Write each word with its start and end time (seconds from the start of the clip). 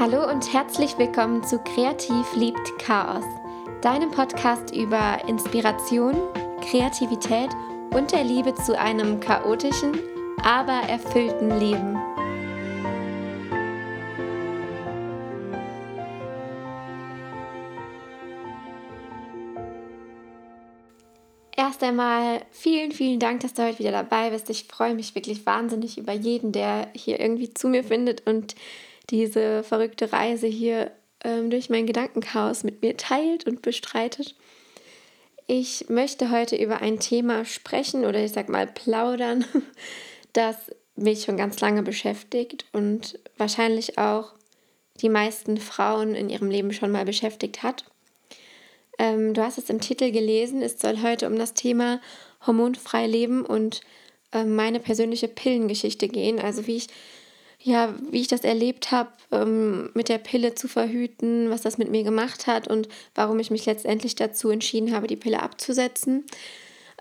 Hallo 0.00 0.30
und 0.30 0.50
herzlich 0.54 0.96
willkommen 0.96 1.44
zu 1.44 1.58
Kreativ 1.58 2.34
liebt 2.34 2.78
Chaos, 2.78 3.22
deinem 3.82 4.10
Podcast 4.10 4.74
über 4.74 5.22
Inspiration, 5.28 6.14
Kreativität 6.62 7.50
und 7.90 8.10
der 8.10 8.24
Liebe 8.24 8.54
zu 8.54 8.78
einem 8.78 9.20
chaotischen, 9.20 9.98
aber 10.42 10.88
erfüllten 10.88 11.50
Leben. 11.50 11.98
Erst 21.54 21.82
einmal 21.82 22.40
vielen, 22.50 22.92
vielen 22.92 23.20
Dank, 23.20 23.40
dass 23.40 23.52
du 23.52 23.64
heute 23.64 23.80
wieder 23.80 23.92
dabei 23.92 24.30
bist. 24.30 24.48
Ich 24.48 24.64
freue 24.64 24.94
mich 24.94 25.14
wirklich 25.14 25.44
wahnsinnig 25.44 25.98
über 25.98 26.14
jeden, 26.14 26.52
der 26.52 26.88
hier 26.94 27.20
irgendwie 27.20 27.52
zu 27.52 27.68
mir 27.68 27.84
findet 27.84 28.26
und 28.26 28.54
diese 29.10 29.62
verrückte 29.62 30.12
Reise 30.12 30.46
hier 30.46 30.92
ähm, 31.24 31.50
durch 31.50 31.70
mein 31.70 31.86
Gedankenchaos 31.86 32.64
mit 32.64 32.82
mir 32.82 32.96
teilt 32.96 33.46
und 33.46 33.62
bestreitet. 33.62 34.34
Ich 35.46 35.88
möchte 35.88 36.30
heute 36.30 36.56
über 36.56 36.80
ein 36.80 37.00
Thema 37.00 37.44
sprechen 37.44 38.04
oder 38.04 38.22
ich 38.22 38.32
sag 38.32 38.48
mal 38.48 38.66
plaudern, 38.66 39.44
das 40.32 40.56
mich 40.96 41.24
schon 41.24 41.36
ganz 41.36 41.60
lange 41.60 41.82
beschäftigt 41.82 42.66
und 42.72 43.18
wahrscheinlich 43.36 43.98
auch 43.98 44.32
die 45.00 45.08
meisten 45.08 45.56
Frauen 45.56 46.14
in 46.14 46.28
ihrem 46.28 46.50
Leben 46.50 46.72
schon 46.72 46.90
mal 46.90 47.04
beschäftigt 47.04 47.62
hat. 47.62 47.84
Ähm, 48.98 49.34
du 49.34 49.42
hast 49.42 49.58
es 49.58 49.70
im 49.70 49.80
Titel 49.80 50.10
gelesen, 50.10 50.62
es 50.62 50.78
soll 50.78 51.02
heute 51.02 51.26
um 51.26 51.36
das 51.36 51.54
Thema 51.54 52.00
hormonfrei 52.46 53.06
leben 53.06 53.44
und 53.44 53.80
äh, 54.32 54.44
meine 54.44 54.78
persönliche 54.78 55.28
Pillengeschichte 55.28 56.08
gehen, 56.08 56.38
also 56.38 56.66
wie 56.66 56.76
ich 56.76 56.88
ja, 57.62 57.94
wie 58.10 58.20
ich 58.20 58.28
das 58.28 58.40
erlebt 58.40 58.90
habe, 58.90 59.10
ähm, 59.30 59.90
mit 59.94 60.08
der 60.08 60.18
Pille 60.18 60.54
zu 60.54 60.66
verhüten, 60.66 61.50
was 61.50 61.62
das 61.62 61.76
mit 61.76 61.90
mir 61.90 62.02
gemacht 62.02 62.46
hat 62.46 62.68
und 62.68 62.88
warum 63.14 63.38
ich 63.38 63.50
mich 63.50 63.66
letztendlich 63.66 64.14
dazu 64.14 64.50
entschieden 64.50 64.94
habe, 64.94 65.06
die 65.06 65.16
Pille 65.16 65.42
abzusetzen. 65.42 66.24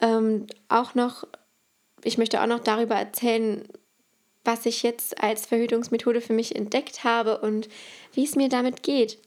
Ähm, 0.01 0.47
auch 0.67 0.95
noch, 0.95 1.25
ich 2.03 2.17
möchte 2.17 2.41
auch 2.41 2.47
noch 2.47 2.59
darüber 2.59 2.95
erzählen, 2.95 3.67
was 4.43 4.65
ich 4.65 4.83
jetzt 4.83 5.21
als 5.23 5.45
Verhütungsmethode 5.45 6.21
für 6.21 6.33
mich 6.33 6.55
entdeckt 6.55 7.03
habe 7.03 7.39
und 7.39 7.69
wie 8.13 8.25
es 8.25 8.35
mir 8.35 8.49
damit 8.49 8.83
geht. 8.83 9.17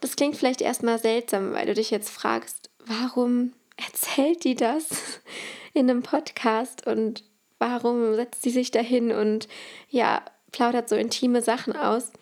Das 0.00 0.16
klingt 0.16 0.36
vielleicht 0.36 0.60
erstmal 0.62 0.98
seltsam, 0.98 1.52
weil 1.52 1.66
du 1.66 1.74
dich 1.74 1.90
jetzt 1.90 2.10
fragst, 2.10 2.70
warum 2.86 3.52
erzählt 3.76 4.44
die 4.44 4.54
das 4.54 4.88
in 5.74 5.90
einem 5.90 6.02
Podcast 6.02 6.86
und 6.86 7.24
warum 7.58 8.14
setzt 8.14 8.42
sie 8.42 8.50
sich 8.50 8.70
dahin 8.70 9.12
und 9.12 9.48
ja, 9.88 10.22
plaudert 10.52 10.88
so 10.88 10.96
intime 10.96 11.42
Sachen 11.42 11.74
aus? 11.76 12.12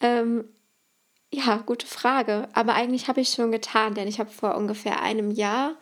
Ähm, 0.00 0.44
ja, 1.32 1.58
gute 1.58 1.86
Frage. 1.86 2.48
Aber 2.52 2.74
eigentlich 2.74 3.08
habe 3.08 3.20
ich 3.20 3.28
schon 3.28 3.52
getan, 3.52 3.94
denn 3.94 4.08
ich 4.08 4.18
habe 4.18 4.30
vor 4.30 4.56
ungefähr 4.56 5.02
einem 5.02 5.30
Jahr, 5.30 5.76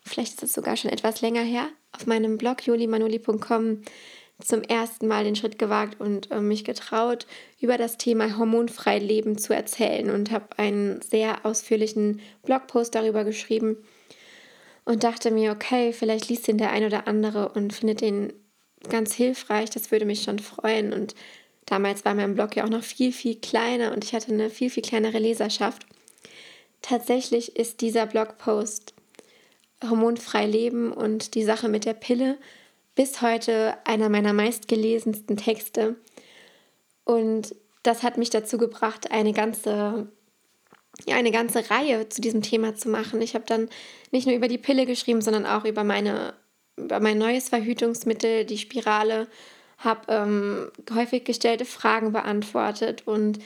vielleicht 0.00 0.34
ist 0.34 0.42
es 0.42 0.54
sogar 0.54 0.76
schon 0.76 0.90
etwas 0.90 1.20
länger 1.20 1.42
her, 1.42 1.68
auf 1.92 2.06
meinem 2.06 2.38
Blog 2.38 2.66
julimanoli.com 2.66 3.82
zum 4.40 4.62
ersten 4.62 5.06
Mal 5.06 5.24
den 5.24 5.36
Schritt 5.36 5.58
gewagt 5.58 6.00
und 6.00 6.30
äh, 6.30 6.40
mich 6.40 6.64
getraut, 6.64 7.26
über 7.60 7.78
das 7.78 7.96
Thema 7.96 8.36
hormonfrei 8.36 8.98
Leben 8.98 9.38
zu 9.38 9.54
erzählen 9.54 10.10
und 10.10 10.30
habe 10.30 10.58
einen 10.58 11.00
sehr 11.02 11.44
ausführlichen 11.46 12.20
Blogpost 12.42 12.94
darüber 12.94 13.24
geschrieben 13.24 13.76
und 14.84 15.04
dachte 15.04 15.30
mir, 15.30 15.52
okay, 15.52 15.92
vielleicht 15.92 16.28
liest 16.28 16.48
den 16.48 16.58
der 16.58 16.70
ein 16.70 16.84
oder 16.84 17.06
andere 17.06 17.50
und 17.50 17.72
findet 17.72 18.00
den 18.00 18.32
ganz 18.88 19.14
hilfreich. 19.14 19.70
Das 19.70 19.90
würde 19.90 20.04
mich 20.04 20.22
schon 20.22 20.38
freuen. 20.38 20.92
Und 20.92 21.14
damals 21.66 22.04
war 22.04 22.14
mein 22.14 22.34
Blog 22.34 22.56
ja 22.56 22.64
auch 22.64 22.70
noch 22.70 22.82
viel, 22.82 23.12
viel 23.12 23.36
kleiner 23.36 23.92
und 23.92 24.04
ich 24.04 24.14
hatte 24.14 24.32
eine 24.32 24.50
viel, 24.50 24.70
viel 24.70 24.82
kleinere 24.82 25.18
Leserschaft. 25.18 25.86
Tatsächlich 26.82 27.56
ist 27.56 27.80
dieser 27.80 28.06
Blogpost 28.06 28.94
Hormonfrei 29.82 30.46
Leben 30.46 30.92
und 30.92 31.34
die 31.34 31.42
Sache 31.42 31.68
mit 31.68 31.84
der 31.84 31.94
Pille 31.94 32.38
bis 32.94 33.22
heute 33.22 33.74
einer 33.84 34.08
meiner 34.08 34.32
meistgelesensten 34.32 35.36
Texte. 35.36 35.96
Und 37.04 37.54
das 37.82 38.02
hat 38.02 38.18
mich 38.18 38.30
dazu 38.30 38.58
gebracht, 38.58 39.10
eine 39.10 39.32
ganze, 39.32 40.08
ja, 41.06 41.16
eine 41.16 41.32
ganze 41.32 41.68
Reihe 41.70 42.08
zu 42.08 42.20
diesem 42.20 42.42
Thema 42.42 42.74
zu 42.74 42.88
machen. 42.88 43.20
Ich 43.22 43.34
habe 43.34 43.44
dann 43.46 43.68
nicht 44.10 44.26
nur 44.26 44.36
über 44.36 44.48
die 44.48 44.58
Pille 44.58 44.86
geschrieben, 44.86 45.20
sondern 45.20 45.46
auch 45.46 45.64
über 45.64 45.84
meine 45.84 46.34
über 46.84 47.00
mein 47.00 47.18
neues 47.18 47.48
Verhütungsmittel, 47.48 48.44
die 48.44 48.58
Spirale, 48.58 49.28
habe 49.78 50.00
ähm, 50.08 50.70
häufig 50.94 51.24
gestellte 51.24 51.64
Fragen 51.64 52.12
beantwortet 52.12 53.02
und 53.06 53.38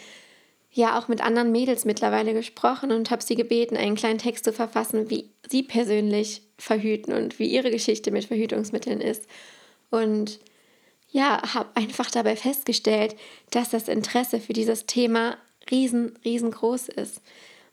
ja 0.70 0.98
auch 0.98 1.08
mit 1.08 1.22
anderen 1.22 1.52
Mädels 1.52 1.86
mittlerweile 1.86 2.34
gesprochen 2.34 2.92
und 2.92 3.10
habe 3.10 3.22
sie 3.22 3.34
gebeten, 3.34 3.76
einen 3.76 3.96
kleinen 3.96 4.18
Text 4.18 4.44
zu 4.44 4.52
verfassen, 4.52 5.08
wie 5.08 5.30
sie 5.48 5.62
persönlich 5.62 6.42
verhüten 6.58 7.14
und 7.14 7.38
wie 7.38 7.46
ihre 7.46 7.70
Geschichte 7.70 8.10
mit 8.10 8.26
Verhütungsmitteln 8.26 9.00
ist. 9.00 9.26
Und 9.90 10.38
ja, 11.08 11.40
habe 11.54 11.70
einfach 11.74 12.10
dabei 12.10 12.36
festgestellt, 12.36 13.16
dass 13.50 13.70
das 13.70 13.88
Interesse 13.88 14.38
für 14.38 14.52
dieses 14.52 14.84
Thema 14.84 15.38
riesen, 15.70 16.18
riesengroß 16.24 16.88
ist. 16.88 17.22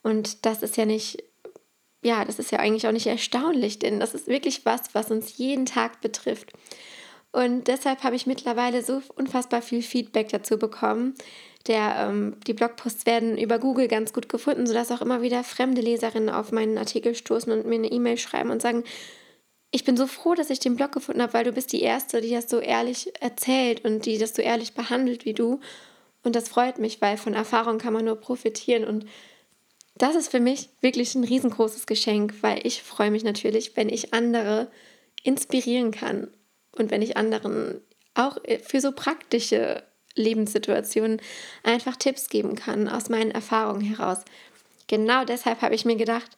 Und 0.02 0.46
das 0.46 0.64
ist 0.64 0.78
ja 0.78 0.86
nicht 0.86 1.24
ja, 2.04 2.26
das 2.26 2.38
ist 2.38 2.52
ja 2.52 2.60
eigentlich 2.60 2.88
auch 2.88 2.92
nicht 2.92 3.08
erstaunlich, 3.08 3.80
denn 3.80 4.00
das 4.00 4.14
ist 4.14 4.28
wirklich 4.28 4.66
was, 4.66 4.94
was 4.94 5.10
uns 5.10 5.38
jeden 5.38 5.66
Tag 5.66 6.02
betrifft. 6.02 6.54
Und 7.32 7.68
deshalb 7.68 8.04
habe 8.04 8.16
ich 8.16 8.28
mittlerweile 8.28 8.84
so 8.84 9.02
unfassbar 9.16 9.64
viel 9.64 9.82
Feedback 9.82 10.30
dazu 10.30 10.60
bekommen. 10.60 11.16
Der, 11.66 11.96
ähm, 11.98 12.36
die 12.46 12.54
Blogposts 12.54 13.06
werden 13.06 13.38
über 13.38 13.58
Google 13.58 13.88
ganz 13.88 14.14
gut 14.14 14.30
gefunden, 14.30 14.68
sodass 14.68 14.92
auch 14.92 15.02
immer 15.02 15.22
wieder 15.22 15.44
fremde 15.44 15.82
Leserinnen 15.82 16.30
auf 16.30 16.52
meinen 16.52 16.78
Artikel 16.78 17.16
stoßen 17.16 17.52
und 17.52 17.66
mir 17.66 17.76
eine 17.76 17.92
E-Mail 17.92 18.18
schreiben 18.18 18.52
und 18.52 18.62
sagen, 18.62 18.84
ich 19.72 19.84
bin 19.84 19.98
so 19.98 20.06
froh, 20.06 20.36
dass 20.36 20.52
ich 20.52 20.60
den 20.60 20.76
Blog 20.76 20.92
gefunden 20.92 21.22
habe, 21.24 21.34
weil 21.34 21.46
du 21.46 21.52
bist 21.52 21.72
die 21.72 21.82
Erste, 21.82 22.22
die 22.22 22.30
das 22.30 22.48
so 22.48 22.60
ehrlich 22.60 23.12
erzählt 23.20 23.84
und 23.84 24.06
die 24.06 24.20
das 24.20 24.36
so 24.36 24.44
ehrlich 24.44 24.74
behandelt 24.74 25.26
wie 25.26 25.34
du. 25.34 25.62
Und 26.22 26.36
das 26.36 26.50
freut 26.50 26.78
mich, 26.78 27.02
weil 27.02 27.18
von 27.18 27.34
Erfahrung 27.34 27.80
kann 27.80 27.94
man 27.94 28.06
nur 28.06 28.18
profitieren. 28.18 28.86
Und 28.86 29.06
das 29.96 30.16
ist 30.16 30.30
für 30.30 30.40
mich 30.40 30.70
wirklich 30.82 31.16
ein 31.16 31.24
riesengroßes 31.24 31.86
Geschenk, 31.86 32.36
weil 32.42 32.66
ich 32.66 32.82
freue 32.82 33.12
mich 33.12 33.24
natürlich, 33.24 33.76
wenn 33.78 33.90
ich 33.90 34.14
andere 34.14 34.72
inspirieren 35.24 35.92
kann 35.92 36.30
und 36.72 36.92
wenn 36.92 37.02
ich 37.02 37.18
anderen 37.18 37.82
auch 38.16 38.38
für 38.64 38.82
so 38.82 38.92
praktische 38.92 39.84
Lebenssituationen 40.16 41.22
einfach 41.64 41.96
Tipps 41.96 42.30
geben 42.30 42.56
kann 42.56 42.88
aus 42.88 43.10
meinen 43.10 43.32
Erfahrungen 43.32 43.82
heraus. 43.82 44.20
Genau 44.88 45.26
deshalb 45.26 45.62
habe 45.62 45.76
ich 45.76 45.86
mir 45.86 45.96
gedacht, 45.96 46.38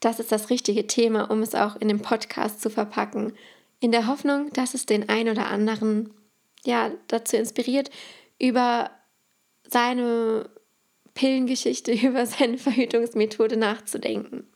das 0.00 0.20
ist 0.20 0.32
das 0.32 0.50
richtige 0.50 0.86
Thema, 0.86 1.30
um 1.30 1.42
es 1.42 1.54
auch 1.54 1.76
in 1.76 1.88
dem 1.88 2.00
Podcast 2.00 2.60
zu 2.60 2.70
verpacken. 2.70 3.32
In 3.80 3.92
der 3.92 4.06
Hoffnung, 4.06 4.52
dass 4.52 4.74
es 4.74 4.86
den 4.86 5.08
einen 5.08 5.30
oder 5.30 5.46
anderen 5.46 6.12
ja 6.64 6.90
dazu 7.08 7.36
inspiriert, 7.36 7.90
über 8.38 8.90
seine 9.70 10.50
Pillengeschichte 11.14 11.92
über 12.06 12.26
seine 12.26 12.58
Verhütungsmethode 12.58 13.56
nachzudenken. 13.56 14.46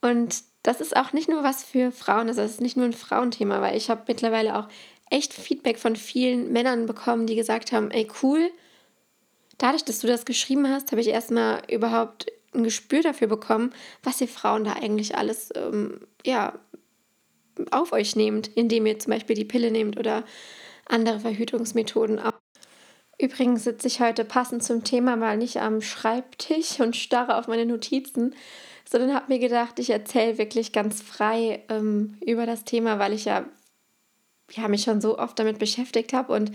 Und 0.00 0.42
das 0.62 0.80
ist 0.80 0.96
auch 0.96 1.12
nicht 1.12 1.28
nur 1.28 1.42
was 1.42 1.64
für 1.64 1.92
Frauen, 1.92 2.28
also 2.28 2.42
das 2.42 2.52
ist 2.52 2.60
nicht 2.60 2.76
nur 2.76 2.86
ein 2.86 2.92
Frauenthema, 2.92 3.60
weil 3.60 3.76
ich 3.76 3.88
habe 3.88 4.02
mittlerweile 4.08 4.58
auch 4.58 4.68
echt 5.10 5.32
Feedback 5.32 5.78
von 5.78 5.96
vielen 5.96 6.52
Männern 6.52 6.86
bekommen, 6.86 7.26
die 7.26 7.36
gesagt 7.36 7.72
haben, 7.72 7.90
ey 7.90 8.08
cool, 8.22 8.50
dadurch, 9.58 9.84
dass 9.84 10.00
du 10.00 10.06
das 10.06 10.24
geschrieben 10.24 10.68
hast, 10.68 10.90
habe 10.90 11.00
ich 11.00 11.08
erstmal 11.08 11.62
überhaupt 11.70 12.26
ein 12.54 12.64
Gespür 12.64 13.02
dafür 13.02 13.28
bekommen, 13.28 13.72
was 14.02 14.20
ihr 14.20 14.28
Frauen 14.28 14.64
da 14.64 14.72
eigentlich 14.72 15.16
alles 15.16 15.50
ähm, 15.54 16.00
ja, 16.24 16.58
auf 17.70 17.92
euch 17.92 18.16
nehmt, 18.16 18.48
indem 18.48 18.86
ihr 18.86 18.98
zum 18.98 19.12
Beispiel 19.12 19.36
die 19.36 19.44
Pille 19.44 19.70
nehmt 19.70 19.96
oder 19.98 20.24
andere 20.86 21.20
Verhütungsmethoden. 21.20 22.20
Übrigens 23.18 23.64
sitze 23.64 23.86
ich 23.86 24.00
heute 24.00 24.24
passend 24.24 24.62
zum 24.62 24.84
Thema 24.84 25.16
mal 25.16 25.36
nicht 25.36 25.56
am 25.58 25.80
Schreibtisch 25.80 26.80
und 26.80 26.96
starre 26.96 27.36
auf 27.36 27.48
meine 27.48 27.64
Notizen, 27.64 28.34
sondern 28.88 29.14
habe 29.14 29.32
mir 29.32 29.38
gedacht, 29.38 29.78
ich 29.78 29.90
erzähle 29.90 30.38
wirklich 30.38 30.72
ganz 30.72 31.00
frei 31.02 31.62
ähm, 31.68 32.18
über 32.24 32.46
das 32.46 32.64
Thema, 32.64 32.98
weil 32.98 33.12
ich 33.12 33.24
ja, 33.24 33.46
ja 34.52 34.68
mich 34.68 34.82
schon 34.82 35.00
so 35.00 35.18
oft 35.18 35.38
damit 35.38 35.58
beschäftigt 35.58 36.12
habe 36.12 36.32
und 36.32 36.52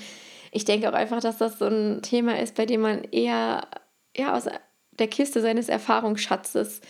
ich 0.51 0.65
denke 0.65 0.89
auch 0.89 0.93
einfach, 0.93 1.21
dass 1.21 1.37
das 1.37 1.59
so 1.59 1.65
ein 1.65 2.01
Thema 2.01 2.39
ist, 2.39 2.55
bei 2.55 2.65
dem 2.65 2.81
man 2.81 3.05
eher 3.05 3.67
ja, 4.15 4.35
aus 4.35 4.47
der 4.91 5.07
Kiste 5.07 5.41
seines 5.41 5.69
Erfahrungsschatzes 5.69 6.81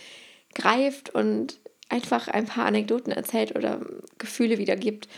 greift 0.54 1.14
und 1.14 1.58
einfach 1.88 2.28
ein 2.28 2.46
paar 2.46 2.66
Anekdoten 2.66 3.12
erzählt 3.12 3.54
oder 3.56 3.80
Gefühle 4.18 4.58
wiedergibt. 4.58 5.08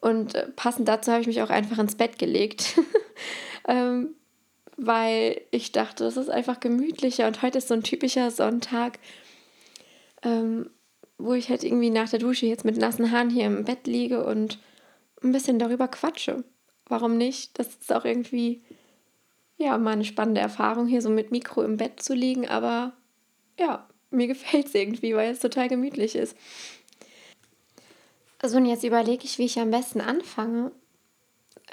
Und 0.00 0.34
äh, 0.34 0.48
passend 0.56 0.88
dazu 0.88 1.12
habe 1.12 1.20
ich 1.20 1.26
mich 1.26 1.42
auch 1.42 1.50
einfach 1.50 1.78
ins 1.78 1.96
Bett 1.96 2.18
gelegt. 2.18 2.78
ähm, 3.68 4.14
weil 4.76 5.40
ich 5.50 5.72
dachte, 5.72 6.04
es 6.04 6.16
ist 6.16 6.30
einfach 6.30 6.60
gemütlicher 6.60 7.26
und 7.26 7.42
heute 7.42 7.58
ist 7.58 7.68
so 7.68 7.74
ein 7.74 7.82
typischer 7.82 8.30
Sonntag, 8.30 8.98
ähm, 10.22 10.70
wo 11.18 11.32
ich 11.32 11.48
halt 11.48 11.62
irgendwie 11.62 11.90
nach 11.90 12.08
der 12.08 12.18
Dusche 12.18 12.46
jetzt 12.46 12.64
mit 12.64 12.76
nassen 12.76 13.12
Haaren 13.12 13.30
hier 13.30 13.46
im 13.46 13.64
Bett 13.64 13.86
liege 13.86 14.24
und 14.24 14.58
ein 15.22 15.32
bisschen 15.32 15.58
darüber 15.58 15.88
quatsche. 15.88 16.44
Warum 16.86 17.16
nicht? 17.16 17.58
Das 17.58 17.68
ist 17.68 17.92
auch 17.92 18.04
irgendwie 18.04 18.62
ja, 19.56 19.78
mal 19.78 19.92
eine 19.92 20.04
spannende 20.04 20.40
Erfahrung, 20.40 20.86
hier 20.86 21.02
so 21.02 21.10
mit 21.10 21.30
Mikro 21.30 21.62
im 21.62 21.76
Bett 21.76 22.02
zu 22.02 22.14
liegen, 22.14 22.48
aber 22.48 22.92
ja, 23.58 23.88
mir 24.10 24.26
gefällt 24.28 24.66
es 24.66 24.74
irgendwie, 24.74 25.14
weil 25.14 25.32
es 25.32 25.40
total 25.40 25.68
gemütlich 25.68 26.14
ist. 26.14 26.36
So, 28.42 28.58
und 28.58 28.66
jetzt 28.66 28.84
überlege 28.84 29.24
ich, 29.24 29.38
wie 29.38 29.46
ich 29.46 29.58
am 29.58 29.70
besten 29.70 30.02
anfange. 30.02 30.70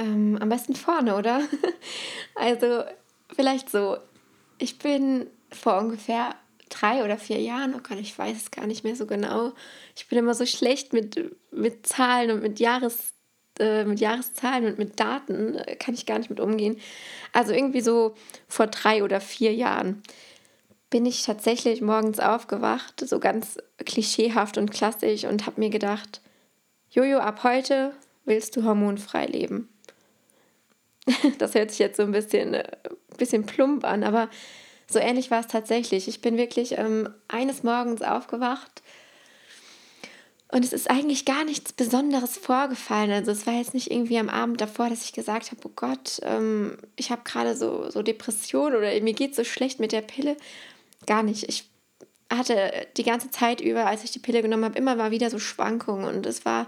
Ähm, 0.02 0.38
am 0.42 0.50
besten 0.50 0.76
vorne, 0.76 1.16
oder? 1.16 1.42
also, 2.36 2.84
vielleicht 3.36 3.70
so. 3.70 3.98
Ich 4.58 4.80
bin 4.80 5.28
vor 5.52 5.78
ungefähr 5.78 6.36
drei 6.70 7.04
oder 7.04 7.18
vier 7.18 7.40
Jahren, 7.40 7.76
oh 7.76 7.82
Gott, 7.88 8.00
ich 8.00 8.18
weiß 8.18 8.38
es 8.38 8.52
gar 8.52 8.66
nicht 8.66 8.84
mehr 8.84 8.96
so 8.96 9.06
genau. 9.06 9.52
Ich 9.96 10.08
bin 10.08 10.18
immer 10.18 10.34
so 10.34 10.46
schlecht 10.46 10.94
mit, 10.94 11.36
mit 11.52 11.86
Zahlen 11.86 12.32
und 12.32 12.42
mit, 12.42 12.60
Jahres, 12.60 13.14
äh, 13.60 13.84
mit 13.84 14.00
Jahreszahlen 14.00 14.66
und 14.66 14.78
mit 14.80 15.00
Daten, 15.00 15.56
äh, 15.56 15.76
kann 15.76 15.94
ich 15.94 16.06
gar 16.06 16.18
nicht 16.18 16.30
mit 16.30 16.40
umgehen. 16.40 16.80
Also 17.34 17.54
irgendwie 17.54 17.82
so 17.82 18.16
vor 18.48 18.68
drei 18.68 19.04
oder 19.04 19.22
vier 19.22 19.54
Jahren 19.54 20.02
bin 20.90 21.06
ich 21.06 21.24
tatsächlich 21.24 21.82
morgens 21.82 22.20
aufgewacht, 22.20 23.08
so 23.08 23.20
ganz 23.20 23.58
klischeehaft 23.86 24.58
und 24.58 24.72
klassisch 24.72 25.26
und 25.26 25.46
habe 25.46 25.60
mir 25.60 25.70
gedacht, 25.70 26.22
Jojo, 26.90 27.20
ab 27.20 27.44
heute 27.44 27.94
willst 28.26 28.56
du 28.56 28.64
hormonfrei 28.64 29.26
leben. 29.26 29.71
Das 31.38 31.56
hört 31.56 31.72
sich 31.72 31.80
jetzt 31.80 31.98
so 31.98 32.04
ein 32.04 32.12
bisschen, 32.12 32.54
äh, 32.54 32.78
bisschen 33.18 33.46
plump 33.46 33.84
an, 33.86 34.04
aber 34.04 34.30
so 34.88 35.00
ähnlich 35.00 35.32
war 35.32 35.40
es 35.40 35.48
tatsächlich. 35.48 36.08
Ich 36.08 36.22
bin 36.22 36.38
wirklich 36.38 36.78
ähm, 36.78 37.10
eines 37.28 37.64
Morgens 37.64 38.02
aufgewacht 38.02 38.82
und 40.52 40.66
es 40.66 40.74
ist 40.74 40.90
eigentlich 40.90 41.24
gar 41.24 41.46
nichts 41.46 41.72
Besonderes 41.72 42.38
vorgefallen. 42.38 43.12
Also 43.12 43.32
es 43.32 43.48
war 43.48 43.54
jetzt 43.54 43.74
nicht 43.74 43.90
irgendwie 43.90 44.18
am 44.18 44.28
Abend 44.28 44.60
davor, 44.60 44.90
dass 44.90 45.06
ich 45.06 45.14
gesagt 45.14 45.52
habe, 45.52 45.62
oh 45.64 45.72
Gott, 45.76 46.20
ähm, 46.24 46.78
ich 46.98 47.10
habe 47.10 47.22
gerade 47.24 47.56
so, 47.56 47.90
so 47.90 48.02
Depression 48.02 48.76
oder 48.76 49.00
mir 49.00 49.14
geht 49.14 49.34
so 49.34 49.46
schlecht 49.46 49.80
mit 49.80 49.94
der 49.94 50.02
Pille. 50.02 50.36
Gar 51.06 51.24
nicht. 51.24 51.48
Ich 51.48 51.70
hatte 52.30 52.72
die 52.98 53.04
ganze 53.04 53.32
Zeit 53.32 53.62
über, 53.62 53.86
als 53.88 54.04
ich 54.04 54.12
die 54.12 54.20
Pille 54.20 54.42
genommen 54.42 54.66
habe, 54.66 54.78
immer 54.78 54.96
mal 54.96 55.12
wieder 55.12 55.30
so 55.30 55.40
Schwankungen 55.40 56.04
und 56.04 56.26
es 56.26 56.44
war, 56.44 56.68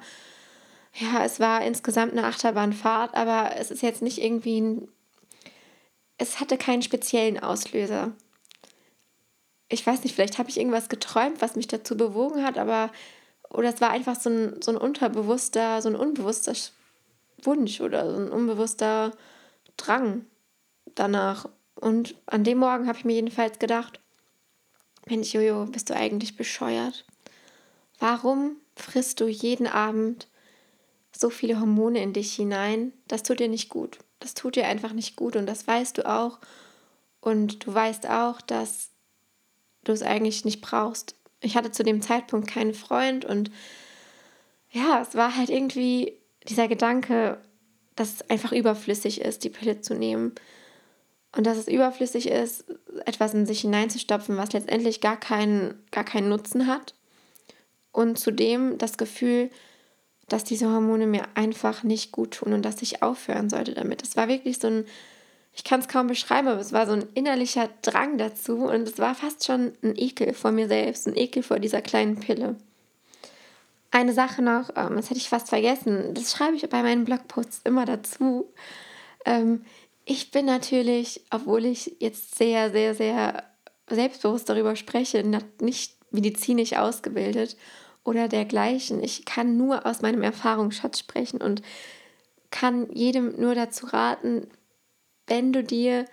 ja, 0.95 1.23
es 1.23 1.39
war 1.39 1.63
insgesamt 1.63 2.13
eine 2.13 2.25
Achterbahnfahrt, 2.25 3.15
aber 3.15 3.55
es 3.57 3.71
ist 3.71 3.81
jetzt 3.81 4.01
nicht 4.01 4.21
irgendwie 4.21 4.61
ein 4.61 4.87
es 6.17 6.39
hatte 6.39 6.57
keinen 6.57 6.81
speziellen 6.81 7.39
Auslöser. 7.39 8.11
Ich 9.69 9.85
weiß 9.85 10.03
nicht, 10.03 10.13
vielleicht 10.13 10.37
habe 10.37 10.49
ich 10.49 10.57
irgendwas 10.57 10.89
geträumt, 10.89 11.41
was 11.41 11.55
mich 11.55 11.67
dazu 11.67 11.97
bewogen 11.97 12.43
hat, 12.43 12.57
aber 12.57 12.91
oder 13.49 13.69
es 13.69 13.81
war 13.81 13.91
einfach 13.91 14.19
so 14.19 14.29
ein, 14.29 14.61
so 14.61 14.71
ein 14.71 14.77
unterbewusster, 14.77 15.81
so 15.81 15.89
ein 15.89 15.95
unbewusster 15.95 16.53
Wunsch 17.43 17.81
oder 17.81 18.09
so 18.09 18.17
ein 18.17 18.31
unbewusster 18.31 19.11
Drang 19.77 20.25
danach. 20.95 21.49
Und 21.75 22.15
an 22.25 22.43
dem 22.43 22.59
Morgen 22.59 22.87
habe 22.87 22.97
ich 22.97 23.05
mir 23.05 23.13
jedenfalls 23.13 23.59
gedacht, 23.59 23.99
Mensch, 25.07 25.33
Jojo, 25.33 25.65
bist 25.65 25.89
du 25.89 25.95
eigentlich 25.95 26.37
bescheuert? 26.37 27.05
Warum 27.99 28.57
frisst 28.75 29.19
du 29.19 29.27
jeden 29.27 29.67
Abend 29.67 30.27
so 31.15 31.29
viele 31.29 31.59
Hormone 31.59 32.01
in 32.01 32.13
dich 32.13 32.33
hinein? 32.33 32.93
Das 33.07 33.23
tut 33.23 33.39
dir 33.39 33.47
nicht 33.47 33.69
gut. 33.69 33.99
Das 34.19 34.33
tut 34.33 34.55
dir 34.55 34.67
einfach 34.67 34.93
nicht 34.93 35.15
gut 35.15 35.35
und 35.35 35.45
das 35.45 35.67
weißt 35.67 35.97
du 35.97 36.09
auch. 36.09 36.39
Und 37.21 37.65
du 37.65 37.73
weißt 37.73 38.07
auch, 38.09 38.41
dass 38.41 38.89
du 39.83 39.91
es 39.91 40.01
eigentlich 40.01 40.45
nicht 40.45 40.61
brauchst. 40.61 41.15
Ich 41.41 41.55
hatte 41.55 41.71
zu 41.71 41.83
dem 41.83 42.01
Zeitpunkt 42.01 42.47
keinen 42.47 42.73
Freund 42.73 43.25
und 43.25 43.51
ja, 44.71 45.01
es 45.01 45.15
war 45.15 45.35
halt 45.35 45.49
irgendwie 45.49 46.17
dieser 46.47 46.67
Gedanke, 46.67 47.37
dass 47.95 48.15
es 48.15 48.29
einfach 48.29 48.51
überflüssig 48.51 49.21
ist, 49.21 49.43
die 49.43 49.49
Pille 49.49 49.81
zu 49.81 49.93
nehmen. 49.93 50.33
Und 51.35 51.47
dass 51.47 51.57
es 51.57 51.67
überflüssig 51.67 52.27
ist, 52.27 52.65
etwas 53.05 53.33
in 53.33 53.45
sich 53.45 53.61
hineinzustopfen, 53.61 54.37
was 54.37 54.53
letztendlich 54.53 55.01
gar 55.01 55.19
keinen, 55.19 55.83
gar 55.91 56.03
keinen 56.03 56.29
Nutzen 56.29 56.67
hat. 56.67 56.95
Und 57.91 58.19
zudem 58.19 58.77
das 58.77 58.97
Gefühl, 58.97 59.49
dass 60.29 60.43
diese 60.43 60.69
Hormone 60.69 61.07
mir 61.07 61.25
einfach 61.35 61.83
nicht 61.83 62.11
gut 62.11 62.31
tun 62.31 62.53
und 62.53 62.63
dass 62.63 62.81
ich 62.81 63.03
aufhören 63.03 63.49
sollte 63.49 63.73
damit. 63.73 64.03
Es 64.03 64.15
war 64.15 64.27
wirklich 64.27 64.59
so 64.59 64.67
ein, 64.67 64.85
ich 65.53 65.63
kann 65.63 65.79
es 65.79 65.87
kaum 65.87 66.07
beschreiben, 66.07 66.47
aber 66.47 66.61
es 66.61 66.73
war 66.73 66.85
so 66.85 66.93
ein 66.93 67.05
innerlicher 67.13 67.69
Drang 67.81 68.17
dazu 68.17 68.65
und 68.65 68.87
es 68.87 68.97
war 68.97 69.15
fast 69.15 69.45
schon 69.45 69.73
ein 69.83 69.95
Ekel 69.95 70.33
vor 70.33 70.51
mir 70.51 70.67
selbst, 70.67 71.07
ein 71.07 71.15
Ekel 71.15 71.43
vor 71.43 71.59
dieser 71.59 71.81
kleinen 71.81 72.19
Pille. 72.19 72.55
Eine 73.91 74.13
Sache 74.13 74.41
noch, 74.41 74.69
ähm, 74.75 74.95
das 74.95 75.09
hätte 75.09 75.19
ich 75.19 75.29
fast 75.29 75.49
vergessen, 75.49 76.13
das 76.13 76.31
schreibe 76.31 76.55
ich 76.55 76.67
bei 76.67 76.81
meinen 76.81 77.05
Blogposts 77.05 77.61
immer 77.63 77.85
dazu. 77.85 78.51
Ähm, 79.25 79.63
ich 80.05 80.31
bin 80.31 80.45
natürlich, 80.45 81.21
obwohl 81.29 81.65
ich 81.65 81.95
jetzt 81.99 82.35
sehr, 82.35 82.71
sehr, 82.71 82.95
sehr 82.95 83.43
selbstbewusst 83.89 84.49
darüber 84.49 84.75
spreche, 84.75 85.23
nicht 85.61 85.95
medizinisch 86.11 86.73
ausgebildet 86.73 87.55
oder 88.03 88.27
dergleichen. 88.27 89.03
Ich 89.03 89.25
kann 89.25 89.57
nur 89.57 89.85
aus 89.85 90.01
meinem 90.01 90.23
Erfahrungsschatz 90.23 90.99
sprechen 90.99 91.41
und 91.41 91.61
kann 92.51 92.91
jedem 92.91 93.39
nur 93.39 93.55
dazu 93.55 93.87
raten, 93.87 94.47
wenn 95.27 95.53
du 95.53 95.63
dir, 95.63 96.05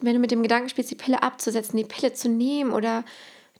wenn 0.00 0.14
du 0.14 0.20
mit 0.20 0.30
dem 0.30 0.42
Gedanken 0.42 0.68
spielst, 0.68 0.90
die 0.90 0.96
Pille 0.96 1.22
abzusetzen, 1.22 1.76
die 1.76 1.84
Pille 1.84 2.12
zu 2.12 2.28
nehmen 2.28 2.72
oder 2.72 3.04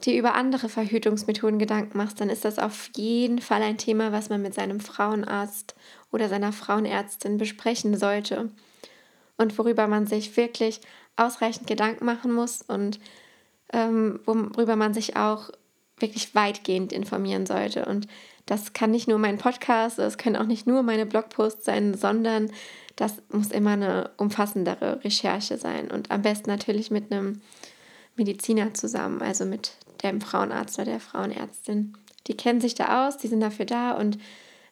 dir 0.05 0.19
über 0.19 0.35
andere 0.35 0.69
Verhütungsmethoden 0.69 1.59
Gedanken 1.59 1.97
machst, 1.97 2.21
dann 2.21 2.29
ist 2.29 2.45
das 2.45 2.59
auf 2.59 2.91
jeden 2.97 3.41
Fall 3.41 3.63
ein 3.63 3.79
Thema, 3.79 4.13
was 4.13 4.29
man 4.29 4.43
mit 4.43 4.55
seinem 4.55 4.81
Frauenarzt 4.81 5.75
oder 6.13 6.29
seiner 6.29 6.53
Frauenärztin 6.53 7.39
besprechen 7.39 7.97
sollte 7.97 8.51
und 9.39 9.57
worüber 9.59 9.87
man 9.87 10.07
sich 10.07 10.37
wirklich 10.37 10.81
ausreichend 11.17 11.67
Gedanken 11.67 12.05
machen 12.05 12.33
muss 12.33 12.63
und 12.63 13.01
ähm, 13.73 14.21
worüber 14.27 14.77
man 14.77 14.93
sich 14.93 15.17
auch 15.17 15.51
wirklich 15.99 16.35
weitgehend 16.35 16.93
informieren 16.93 17.47
sollte. 17.47 17.85
Und 17.87 18.07
das 18.47 18.73
kann 18.73 18.91
nicht 18.91 19.09
nur 19.09 19.19
mein 19.19 19.39
Podcast, 19.39 19.99
das 19.99 20.19
können 20.19 20.37
auch 20.37 20.47
nicht 20.47 20.67
nur 20.67 20.83
meine 20.83 21.07
Blogposts 21.07 21.65
sein, 21.65 21.95
sondern 21.95 22.51
das 22.95 23.23
muss 23.31 23.51
immer 23.51 23.73
eine 23.73 24.11
umfassendere 24.17 25.05
Recherche 25.05 25.59
sein. 25.59 25.91
Und 25.91 26.11
am 26.11 26.23
besten 26.23 26.51
natürlich 26.51 26.91
mit 26.91 27.13
einem 27.13 27.41
Mediziner 28.17 28.73
zusammen, 28.75 29.21
also 29.21 29.45
mit 29.45 29.73
dem 30.03 30.21
Frauenarzt 30.21 30.79
oder 30.79 30.93
der 30.93 31.01
Frauenärztin. 31.01 31.95
Die 32.27 32.37
kennen 32.37 32.61
sich 32.61 32.75
da 32.75 33.07
aus, 33.07 33.19
die 33.19 33.29
sind 33.29 33.41
dafür 33.41 33.67
da 33.67 33.93
und 33.93 34.19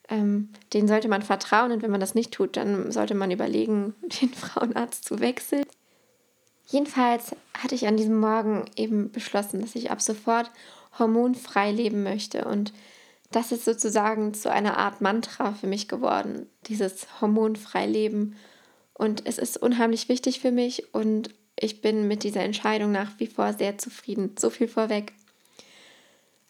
ähm, 0.08 0.50
denen 0.72 0.88
sollte 0.88 1.08
man 1.08 1.22
vertrauen. 1.22 1.72
Und 1.72 1.82
wenn 1.82 1.90
man 1.90 2.00
das 2.00 2.14
nicht 2.14 2.32
tut, 2.32 2.56
dann 2.56 2.92
sollte 2.92 3.14
man 3.14 3.30
überlegen, 3.30 3.94
den 4.20 4.32
Frauenarzt 4.32 5.04
zu 5.04 5.20
wechseln. 5.20 5.64
Jedenfalls 6.66 7.36
hatte 7.58 7.74
ich 7.74 7.86
an 7.86 7.96
diesem 7.96 8.18
Morgen 8.18 8.64
eben 8.76 9.10
beschlossen, 9.12 9.60
dass 9.60 9.74
ich 9.74 9.90
ab 9.90 10.00
sofort 10.00 10.50
hormonfrei 10.98 11.72
leben 11.72 12.02
möchte. 12.02 12.44
Und 12.44 12.72
das 13.30 13.52
ist 13.52 13.64
sozusagen 13.64 14.34
zu 14.34 14.50
einer 14.50 14.78
Art 14.78 15.00
Mantra 15.00 15.52
für 15.52 15.66
mich 15.66 15.88
geworden, 15.88 16.46
dieses 16.66 17.20
hormonfrei 17.20 17.86
Leben. 17.86 18.36
Und 18.92 19.26
es 19.26 19.38
ist 19.38 19.56
unheimlich 19.56 20.08
wichtig 20.08 20.40
für 20.40 20.52
mich 20.52 20.94
und 20.94 21.30
ich 21.56 21.80
bin 21.80 22.08
mit 22.08 22.22
dieser 22.22 22.42
Entscheidung 22.42 22.92
nach 22.92 23.12
wie 23.18 23.26
vor 23.26 23.52
sehr 23.52 23.78
zufrieden. 23.78 24.36
So 24.38 24.50
viel 24.50 24.68
vorweg. 24.68 25.12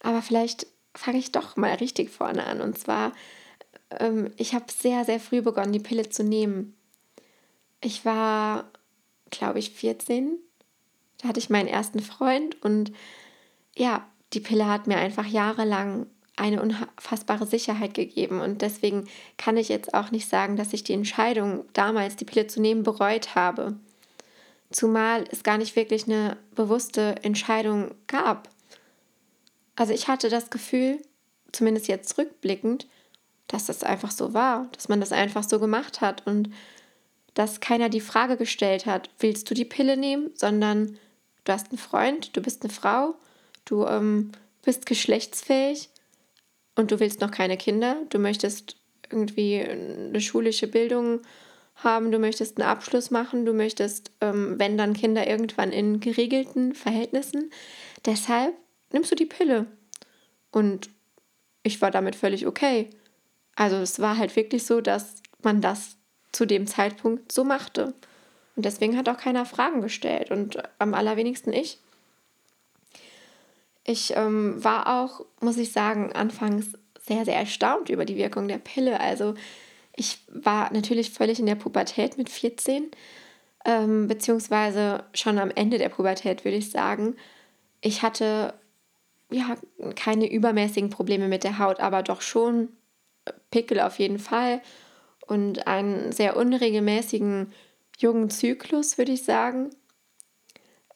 Aber 0.00 0.22
vielleicht 0.22 0.66
fange 0.94 1.18
ich 1.18 1.32
doch 1.32 1.56
mal 1.56 1.74
richtig 1.74 2.10
vorne 2.10 2.44
an. 2.46 2.60
Und 2.60 2.78
zwar, 2.78 3.12
ähm, 3.98 4.30
ich 4.36 4.54
habe 4.54 4.66
sehr, 4.70 5.04
sehr 5.04 5.20
früh 5.20 5.42
begonnen, 5.42 5.72
die 5.72 5.80
Pille 5.80 6.08
zu 6.08 6.22
nehmen. 6.24 6.74
Ich 7.80 8.04
war, 8.04 8.70
glaube 9.30 9.58
ich, 9.58 9.70
14. 9.70 10.38
Da 11.18 11.28
hatte 11.28 11.38
ich 11.38 11.50
meinen 11.50 11.68
ersten 11.68 12.00
Freund 12.00 12.62
und 12.62 12.92
ja, 13.76 14.06
die 14.34 14.40
Pille 14.40 14.68
hat 14.68 14.86
mir 14.86 14.98
einfach 14.98 15.26
jahrelang 15.26 16.06
eine 16.36 16.60
unfassbare 16.60 17.46
Sicherheit 17.46 17.94
gegeben. 17.94 18.40
Und 18.40 18.62
deswegen 18.62 19.08
kann 19.36 19.56
ich 19.56 19.68
jetzt 19.68 19.94
auch 19.94 20.10
nicht 20.10 20.28
sagen, 20.28 20.56
dass 20.56 20.72
ich 20.72 20.82
die 20.84 20.92
Entscheidung, 20.92 21.64
damals 21.72 22.16
die 22.16 22.24
Pille 22.24 22.46
zu 22.46 22.60
nehmen, 22.60 22.82
bereut 22.82 23.34
habe. 23.34 23.76
Zumal 24.70 25.24
es 25.30 25.44
gar 25.44 25.58
nicht 25.58 25.76
wirklich 25.76 26.06
eine 26.06 26.36
bewusste 26.54 27.16
Entscheidung 27.22 27.92
gab. 28.08 28.48
Also 29.76 29.92
ich 29.92 30.08
hatte 30.08 30.28
das 30.28 30.50
Gefühl, 30.50 30.98
zumindest 31.52 31.86
jetzt 31.86 32.18
rückblickend, 32.18 32.88
dass 33.46 33.66
das 33.66 33.84
einfach 33.84 34.10
so 34.10 34.34
war, 34.34 34.68
dass 34.72 34.88
man 34.88 35.00
das 35.00 35.12
einfach 35.12 35.44
so 35.44 35.60
gemacht 35.60 36.00
hat 36.00 36.26
und 36.26 36.50
dass 37.34 37.60
keiner 37.60 37.88
die 37.88 38.00
Frage 38.00 38.36
gestellt 38.36 38.86
hat, 38.86 39.10
willst 39.18 39.50
du 39.50 39.54
die 39.54 39.64
Pille 39.64 39.96
nehmen, 39.96 40.30
sondern 40.34 40.98
du 41.44 41.52
hast 41.52 41.70
einen 41.70 41.78
Freund, 41.78 42.36
du 42.36 42.40
bist 42.40 42.62
eine 42.62 42.72
Frau 42.72 43.16
du 43.64 43.84
ähm, 43.86 44.32
bist 44.62 44.86
geschlechtsfähig 44.86 45.90
und 46.74 46.90
du 46.90 47.00
willst 47.00 47.20
noch 47.20 47.30
keine 47.30 47.56
Kinder, 47.56 47.96
du 48.10 48.18
möchtest 48.18 48.76
irgendwie 49.10 49.60
eine 49.60 50.20
schulische 50.20 50.66
Bildung 50.66 51.20
haben, 51.76 52.12
du 52.12 52.18
möchtest 52.18 52.58
einen 52.58 52.68
Abschluss 52.68 53.10
machen, 53.10 53.44
du 53.44 53.52
möchtest, 53.52 54.10
ähm, 54.20 54.54
wenn 54.58 54.78
dann 54.78 54.94
Kinder 54.94 55.26
irgendwann 55.26 55.72
in 55.72 56.00
geregelten 56.00 56.74
Verhältnissen. 56.74 57.50
Deshalb 58.06 58.54
nimmst 58.92 59.10
du 59.10 59.16
die 59.16 59.26
Pille. 59.26 59.66
Und 60.50 60.88
ich 61.62 61.80
war 61.80 61.90
damit 61.90 62.14
völlig 62.14 62.46
okay. 62.46 62.90
Also 63.56 63.76
es 63.76 64.00
war 64.00 64.18
halt 64.18 64.36
wirklich 64.36 64.64
so, 64.64 64.80
dass 64.80 65.16
man 65.42 65.60
das 65.60 65.96
zu 66.32 66.46
dem 66.46 66.66
Zeitpunkt 66.66 67.32
so 67.32 67.44
machte. 67.44 67.94
Und 68.56 68.64
deswegen 68.64 68.96
hat 68.96 69.08
auch 69.08 69.16
keiner 69.16 69.46
Fragen 69.46 69.80
gestellt 69.80 70.30
und 70.30 70.58
am 70.78 70.94
allerwenigsten 70.94 71.52
ich. 71.52 71.78
Ich 73.84 74.16
ähm, 74.16 74.62
war 74.62 75.02
auch, 75.02 75.24
muss 75.40 75.58
ich 75.58 75.72
sagen, 75.72 76.12
anfangs 76.12 76.72
sehr, 77.06 77.24
sehr 77.24 77.36
erstaunt 77.36 77.90
über 77.90 78.04
die 78.04 78.16
Wirkung 78.16 78.48
der 78.48 78.58
Pille. 78.58 78.98
Also 78.98 79.34
ich 79.94 80.18
war 80.28 80.72
natürlich 80.72 81.10
völlig 81.10 81.38
in 81.38 81.46
der 81.46 81.54
Pubertät 81.54 82.16
mit 82.16 82.30
14, 82.30 82.90
ähm, 83.64 84.08
beziehungsweise 84.08 85.04
schon 85.12 85.38
am 85.38 85.50
Ende 85.50 85.78
der 85.78 85.90
Pubertät, 85.90 86.44
würde 86.44 86.56
ich 86.56 86.70
sagen. 86.70 87.16
Ich 87.80 88.02
hatte 88.02 88.54
ja 89.30 89.56
keine 89.96 90.30
übermäßigen 90.30 90.90
Probleme 90.90 91.28
mit 91.28 91.44
der 91.44 91.58
Haut, 91.58 91.80
aber 91.80 92.02
doch 92.02 92.22
schon 92.22 92.68
Pickel 93.50 93.80
auf 93.80 93.98
jeden 93.98 94.18
Fall 94.18 94.60
und 95.26 95.66
einen 95.66 96.12
sehr 96.12 96.36
unregelmäßigen 96.36 97.52
jungen 97.98 98.30
Zyklus, 98.30 98.98
würde 98.98 99.12
ich 99.12 99.24
sagen. 99.24 99.70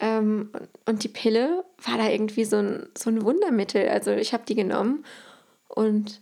Ähm, 0.01 0.51
und 0.87 1.05
die 1.05 1.09
Pille 1.09 1.65
war 1.85 1.99
da 1.99 2.09
irgendwie 2.09 2.45
so 2.45 2.57
ein, 2.57 2.89
so 2.97 3.11
ein 3.11 3.23
Wundermittel. 3.23 3.89
Also 3.89 4.13
ich 4.13 4.33
habe 4.33 4.45
die 4.47 4.55
genommen 4.55 5.05
und 5.69 6.21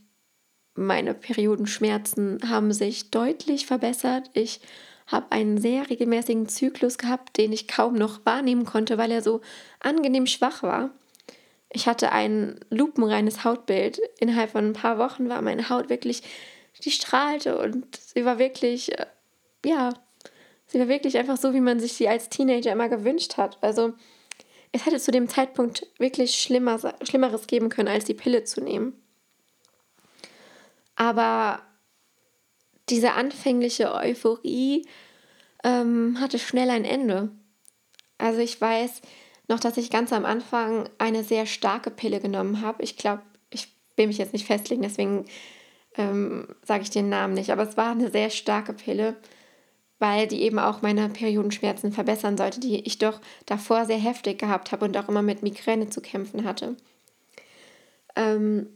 meine 0.74 1.14
Periodenschmerzen 1.14 2.40
haben 2.48 2.72
sich 2.72 3.10
deutlich 3.10 3.66
verbessert. 3.66 4.30
Ich 4.34 4.60
habe 5.06 5.30
einen 5.30 5.58
sehr 5.58 5.88
regelmäßigen 5.88 6.48
Zyklus 6.48 6.98
gehabt, 6.98 7.38
den 7.38 7.52
ich 7.52 7.68
kaum 7.68 7.94
noch 7.94 8.24
wahrnehmen 8.24 8.64
konnte, 8.64 8.98
weil 8.98 9.10
er 9.10 9.22
so 9.22 9.40
angenehm 9.80 10.26
schwach 10.26 10.62
war. 10.62 10.90
Ich 11.70 11.86
hatte 11.86 12.12
ein 12.12 12.60
lupenreines 12.70 13.44
Hautbild. 13.44 14.00
Innerhalb 14.18 14.50
von 14.50 14.66
ein 14.66 14.72
paar 14.72 14.98
Wochen 14.98 15.28
war 15.28 15.42
meine 15.42 15.68
Haut 15.68 15.88
wirklich, 15.88 16.22
die 16.84 16.90
strahlte 16.90 17.58
und 17.58 17.96
sie 17.96 18.24
war 18.24 18.38
wirklich, 18.38 18.98
äh, 18.98 19.06
ja, 19.64 19.92
sie 20.76 20.80
war 20.80 20.88
wirklich 20.88 21.16
einfach 21.16 21.38
so, 21.38 21.54
wie 21.54 21.60
man 21.60 21.80
sich 21.80 21.94
sie 21.94 22.06
als 22.06 22.28
Teenager 22.28 22.70
immer 22.70 22.90
gewünscht 22.90 23.38
hat. 23.38 23.56
Also 23.62 23.94
es 24.72 24.84
hätte 24.84 24.98
zu 24.98 25.10
dem 25.10 25.26
Zeitpunkt 25.26 25.86
wirklich 25.96 26.34
Schlimmer, 26.34 26.78
Schlimmeres 27.02 27.46
geben 27.46 27.70
können, 27.70 27.88
als 27.88 28.04
die 28.04 28.12
Pille 28.12 28.44
zu 28.44 28.60
nehmen. 28.60 28.92
Aber 30.94 31.62
diese 32.90 33.14
anfängliche 33.14 33.94
Euphorie 33.94 34.86
ähm, 35.64 36.18
hatte 36.20 36.38
schnell 36.38 36.68
ein 36.68 36.84
Ende. 36.84 37.30
Also 38.18 38.40
ich 38.40 38.60
weiß 38.60 39.00
noch, 39.48 39.60
dass 39.60 39.78
ich 39.78 39.88
ganz 39.88 40.12
am 40.12 40.26
Anfang 40.26 40.90
eine 40.98 41.24
sehr 41.24 41.46
starke 41.46 41.90
Pille 41.90 42.20
genommen 42.20 42.60
habe. 42.60 42.82
Ich 42.82 42.98
glaube, 42.98 43.22
ich 43.48 43.74
will 43.96 44.08
mich 44.08 44.18
jetzt 44.18 44.34
nicht 44.34 44.46
festlegen, 44.46 44.82
deswegen 44.82 45.24
ähm, 45.96 46.54
sage 46.62 46.82
ich 46.82 46.90
den 46.90 47.08
Namen 47.08 47.32
nicht. 47.32 47.50
Aber 47.50 47.62
es 47.62 47.78
war 47.78 47.92
eine 47.92 48.10
sehr 48.10 48.28
starke 48.28 48.74
Pille, 48.74 49.16
weil 49.98 50.26
die 50.26 50.42
eben 50.42 50.58
auch 50.58 50.82
meine 50.82 51.08
Periodenschmerzen 51.08 51.92
verbessern 51.92 52.36
sollte, 52.36 52.60
die 52.60 52.80
ich 52.80 52.98
doch 52.98 53.20
davor 53.46 53.86
sehr 53.86 53.98
heftig 53.98 54.38
gehabt 54.38 54.72
habe 54.72 54.84
und 54.84 54.96
auch 54.96 55.08
immer 55.08 55.22
mit 55.22 55.42
Migräne 55.42 55.88
zu 55.88 56.00
kämpfen 56.00 56.44
hatte. 56.44 56.76
Ähm, 58.14 58.68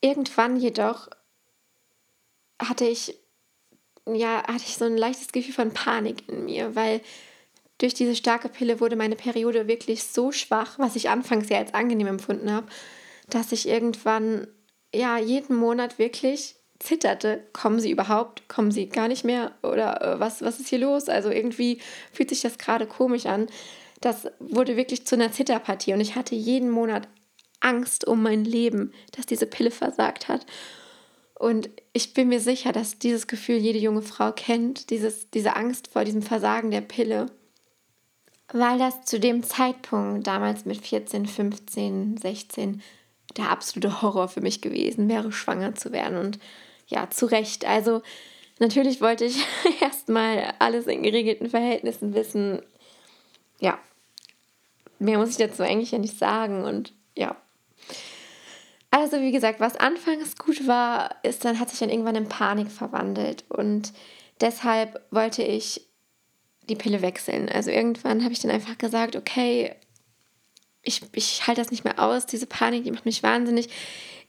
Irgendwann 0.00 0.56
jedoch 0.56 1.08
hatte 2.58 2.86
ich, 2.86 3.18
ja, 4.06 4.42
hatte 4.46 4.64
ich 4.66 4.76
so 4.76 4.86
ein 4.86 4.96
leichtes 4.96 5.32
Gefühl 5.32 5.54
von 5.54 5.72
Panik 5.72 6.28
in 6.28 6.46
mir, 6.46 6.74
weil 6.74 7.02
durch 7.78 7.94
diese 7.94 8.16
starke 8.16 8.48
Pille 8.48 8.80
wurde 8.80 8.96
meine 8.96 9.16
Periode 9.16 9.68
wirklich 9.68 10.04
so 10.04 10.32
schwach, 10.32 10.78
was 10.78 10.96
ich 10.96 11.10
anfangs 11.10 11.48
ja 11.48 11.58
als 11.58 11.74
angenehm 11.74 12.06
empfunden 12.06 12.50
habe, 12.50 12.66
dass 13.28 13.52
ich 13.52 13.68
irgendwann, 13.68 14.48
ja, 14.94 15.18
jeden 15.18 15.56
Monat 15.56 15.98
wirklich 15.98 16.56
zitterte. 16.80 17.44
Kommen 17.52 17.78
sie 17.78 17.90
überhaupt? 17.90 18.48
Kommen 18.48 18.72
sie 18.72 18.88
gar 18.88 19.06
nicht 19.06 19.24
mehr? 19.24 19.52
Oder 19.62 20.02
äh, 20.02 20.20
was, 20.20 20.42
was 20.42 20.58
ist 20.58 20.68
hier 20.68 20.80
los? 20.80 21.08
Also 21.08 21.30
irgendwie 21.30 21.80
fühlt 22.12 22.30
sich 22.30 22.40
das 22.40 22.58
gerade 22.58 22.86
komisch 22.86 23.26
an. 23.26 23.46
Das 24.00 24.26
wurde 24.40 24.76
wirklich 24.76 25.06
zu 25.06 25.14
einer 25.14 25.30
Zitterpartie 25.30 25.92
und 25.92 26.00
ich 26.00 26.16
hatte 26.16 26.34
jeden 26.34 26.70
Monat 26.70 27.06
Angst 27.60 28.06
um 28.06 28.22
mein 28.22 28.44
Leben, 28.44 28.92
dass 29.12 29.26
diese 29.26 29.46
Pille 29.46 29.70
versagt 29.70 30.28
hat. 30.28 30.46
Und 31.38 31.70
ich 31.92 32.14
bin 32.14 32.28
mir 32.28 32.40
sicher, 32.40 32.72
dass 32.72 32.98
dieses 32.98 33.26
Gefühl 33.26 33.56
jede 33.56 33.78
junge 33.78 34.02
Frau 34.02 34.32
kennt, 34.32 34.90
dieses, 34.90 35.30
diese 35.30 35.56
Angst 35.56 35.88
vor 35.88 36.04
diesem 36.04 36.22
Versagen 36.22 36.70
der 36.70 36.80
Pille. 36.80 37.26
Weil 38.52 38.78
das 38.78 39.04
zu 39.04 39.20
dem 39.20 39.42
Zeitpunkt, 39.42 40.26
damals 40.26 40.64
mit 40.64 40.78
14, 40.84 41.26
15, 41.26 42.16
16, 42.16 42.82
der 43.36 43.50
absolute 43.50 44.02
Horror 44.02 44.28
für 44.28 44.40
mich 44.40 44.60
gewesen 44.60 45.08
wäre, 45.08 45.32
schwanger 45.32 45.74
zu 45.74 45.92
werden. 45.92 46.18
Und 46.18 46.38
ja, 46.90 47.08
zu 47.08 47.26
Recht. 47.26 47.64
Also 47.64 48.02
natürlich 48.58 49.00
wollte 49.00 49.24
ich 49.24 49.44
erstmal 49.80 50.54
alles 50.58 50.86
in 50.86 51.02
geregelten 51.02 51.48
Verhältnissen 51.48 52.14
wissen. 52.14 52.62
Ja, 53.60 53.78
mehr 54.98 55.18
muss 55.18 55.30
ich 55.30 55.36
dazu 55.36 55.62
eigentlich 55.62 55.92
ja 55.92 55.98
nicht 55.98 56.18
sagen. 56.18 56.64
Und 56.64 56.92
ja, 57.16 57.36
also 58.90 59.20
wie 59.20 59.32
gesagt, 59.32 59.60
was 59.60 59.76
anfangs 59.76 60.36
gut 60.36 60.66
war, 60.66 61.16
ist 61.22 61.44
dann 61.44 61.58
hat 61.58 61.70
sich 61.70 61.78
dann 61.78 61.90
irgendwann 61.90 62.16
in 62.16 62.28
Panik 62.28 62.70
verwandelt 62.70 63.44
und 63.48 63.92
deshalb 64.40 65.00
wollte 65.10 65.42
ich 65.42 65.86
die 66.68 66.76
Pille 66.76 67.02
wechseln. 67.02 67.48
Also 67.48 67.70
irgendwann 67.70 68.22
habe 68.22 68.32
ich 68.32 68.40
dann 68.40 68.50
einfach 68.50 68.78
gesagt, 68.78 69.14
okay, 69.16 69.74
ich, 70.82 71.02
ich 71.12 71.46
halte 71.46 71.60
das 71.60 71.70
nicht 71.70 71.84
mehr 71.84 71.98
aus, 71.98 72.26
diese 72.26 72.46
Panik, 72.46 72.84
die 72.84 72.90
macht 72.90 73.06
mich 73.06 73.22
wahnsinnig. 73.22 73.68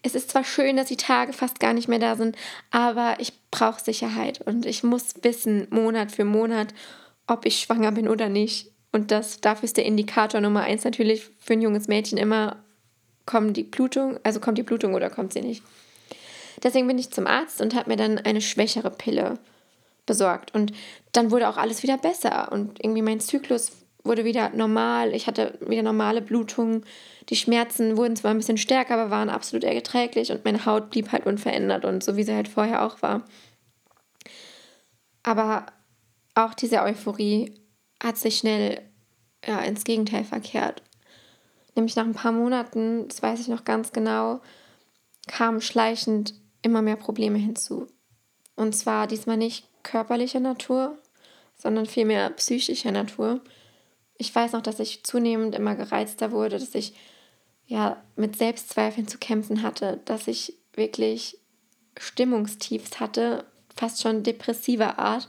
Es 0.03 0.15
ist 0.15 0.31
zwar 0.31 0.43
schön, 0.43 0.77
dass 0.77 0.87
die 0.87 0.97
Tage 0.97 1.31
fast 1.31 1.59
gar 1.59 1.73
nicht 1.73 1.87
mehr 1.87 1.99
da 1.99 2.15
sind, 2.15 2.35
aber 2.71 3.15
ich 3.19 3.33
brauche 3.51 3.83
Sicherheit 3.83 4.41
und 4.41 4.65
ich 4.65 4.83
muss 4.83 5.13
wissen, 5.21 5.67
Monat 5.69 6.11
für 6.11 6.25
Monat, 6.25 6.73
ob 7.27 7.45
ich 7.45 7.59
schwanger 7.59 7.91
bin 7.91 8.07
oder 8.07 8.27
nicht. 8.27 8.71
Und 8.91 9.11
das, 9.11 9.39
dafür 9.39 9.65
ist 9.65 9.77
der 9.77 9.85
Indikator 9.85 10.41
Nummer 10.41 10.61
eins 10.61 10.83
natürlich 10.83 11.29
für 11.39 11.53
ein 11.53 11.61
junges 11.61 11.87
Mädchen 11.87 12.17
immer, 12.17 12.63
kommt 13.25 13.55
die 13.55 13.63
Blutung, 13.63 14.19
also 14.23 14.39
kommt 14.39 14.57
die 14.57 14.63
Blutung 14.63 14.95
oder 14.95 15.09
kommt 15.09 15.33
sie 15.33 15.41
nicht. 15.41 15.63
Deswegen 16.63 16.87
bin 16.87 16.97
ich 16.97 17.11
zum 17.11 17.27
Arzt 17.27 17.61
und 17.61 17.75
habe 17.75 17.89
mir 17.89 17.95
dann 17.95 18.17
eine 18.17 18.41
schwächere 18.41 18.91
Pille 18.91 19.39
besorgt. 20.05 20.53
Und 20.53 20.73
dann 21.11 21.31
wurde 21.31 21.47
auch 21.47 21.57
alles 21.57 21.83
wieder 21.83 21.97
besser. 21.97 22.51
Und 22.51 22.83
irgendwie 22.83 23.01
mein 23.01 23.19
Zyklus 23.19 23.71
wurde 24.03 24.25
wieder 24.25 24.49
normal. 24.49 25.13
Ich 25.13 25.27
hatte 25.27 25.57
wieder 25.65 25.83
normale 25.83 26.21
Blutungen. 26.21 26.85
Die 27.29 27.35
Schmerzen 27.35 27.97
wurden 27.97 28.15
zwar 28.15 28.31
ein 28.31 28.37
bisschen 28.37 28.57
stärker, 28.57 28.95
aber 28.95 29.11
waren 29.11 29.29
absolut 29.29 29.63
erträglich. 29.63 30.31
Und 30.31 30.45
meine 30.45 30.65
Haut 30.65 30.89
blieb 30.89 31.11
halt 31.11 31.25
unverändert 31.25 31.85
und 31.85 32.03
so 32.03 32.15
wie 32.15 32.23
sie 32.23 32.33
halt 32.33 32.47
vorher 32.47 32.83
auch 32.83 33.01
war. 33.01 33.23
Aber 35.23 35.65
auch 36.35 36.53
diese 36.53 36.81
Euphorie 36.81 37.53
hat 38.01 38.17
sich 38.17 38.37
schnell 38.37 38.81
ja, 39.45 39.59
ins 39.59 39.83
Gegenteil 39.83 40.23
verkehrt. 40.23 40.81
Nämlich 41.75 41.95
nach 41.95 42.05
ein 42.05 42.13
paar 42.13 42.31
Monaten, 42.31 43.07
das 43.07 43.21
weiß 43.21 43.39
ich 43.39 43.47
noch 43.47 43.63
ganz 43.63 43.91
genau, 43.91 44.41
kamen 45.27 45.61
schleichend 45.61 46.33
immer 46.61 46.81
mehr 46.81 46.95
Probleme 46.95 47.37
hinzu. 47.37 47.87
Und 48.55 48.75
zwar 48.75 49.07
diesmal 49.07 49.37
nicht 49.37 49.67
körperlicher 49.83 50.39
Natur, 50.39 50.97
sondern 51.55 51.85
vielmehr 51.85 52.29
psychischer 52.31 52.91
Natur. 52.91 53.41
Ich 54.21 54.35
weiß 54.35 54.51
noch, 54.51 54.61
dass 54.61 54.79
ich 54.79 55.03
zunehmend 55.03 55.55
immer 55.55 55.73
gereizter 55.73 56.31
wurde, 56.31 56.59
dass 56.59 56.75
ich 56.75 56.93
ja 57.65 57.99
mit 58.15 58.37
Selbstzweifeln 58.37 59.07
zu 59.07 59.17
kämpfen 59.17 59.63
hatte, 59.63 59.99
dass 60.05 60.27
ich 60.27 60.59
wirklich 60.75 61.39
Stimmungstiefs 61.97 62.99
hatte, 62.99 63.45
fast 63.75 63.99
schon 63.99 64.21
depressiver 64.21 64.99
Art. 64.99 65.27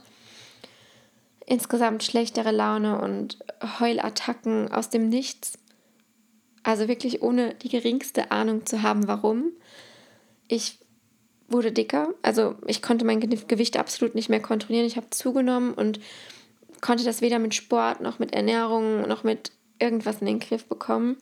Insgesamt 1.47 2.03
schlechtere 2.03 2.51
Laune 2.51 3.01
und 3.01 3.39
Heulattacken 3.79 4.71
aus 4.71 4.91
dem 4.91 5.09
Nichts. 5.09 5.53
Also 6.61 6.87
wirklich 6.87 7.23
ohne 7.23 7.55
die 7.55 7.69
geringste 7.69 8.29
Ahnung 8.29 8.67
zu 8.67 8.83
haben, 8.83 9.07
warum. 9.07 9.53
Ich 10.47 10.77
wurde 11.47 11.71
dicker. 11.71 12.13
Also 12.21 12.57
ich 12.67 12.83
konnte 12.83 13.05
mein 13.05 13.19
Gewicht 13.21 13.75
absolut 13.75 14.13
nicht 14.13 14.29
mehr 14.29 14.39
kontrollieren. 14.39 14.85
Ich 14.85 14.97
habe 14.97 15.09
zugenommen 15.09 15.73
und 15.73 15.99
konnte 16.83 17.05
das 17.05 17.21
weder 17.21 17.39
mit 17.39 17.55
Sport 17.55 18.01
noch 18.01 18.19
mit 18.19 18.33
Ernährung 18.33 19.07
noch 19.07 19.23
mit 19.23 19.53
irgendwas 19.79 20.19
in 20.19 20.27
den 20.27 20.39
Griff 20.39 20.65
bekommen. 20.65 21.15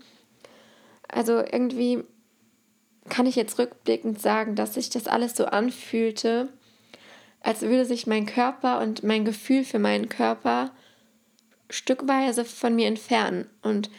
Also 1.07 1.37
irgendwie 1.37 2.03
kann 3.09 3.27
ich 3.27 3.35
jetzt 3.35 3.59
rückblickend 3.59 4.19
sagen, 4.19 4.55
dass 4.55 4.73
sich 4.73 4.89
das 4.89 5.05
alles 5.05 5.35
so 5.35 5.45
anfühlte, 5.45 6.49
als 7.41 7.61
würde 7.61 7.85
sich 7.85 8.07
mein 8.07 8.25
Körper 8.25 8.81
und 8.81 9.03
mein 9.03 9.23
Gefühl 9.23 9.63
für 9.63 9.77
meinen 9.77 10.09
Körper 10.09 10.71
stückweise 11.69 12.43
von 12.43 12.73
mir 12.75 12.87
entfernen. 12.87 13.47
Und 13.61 13.91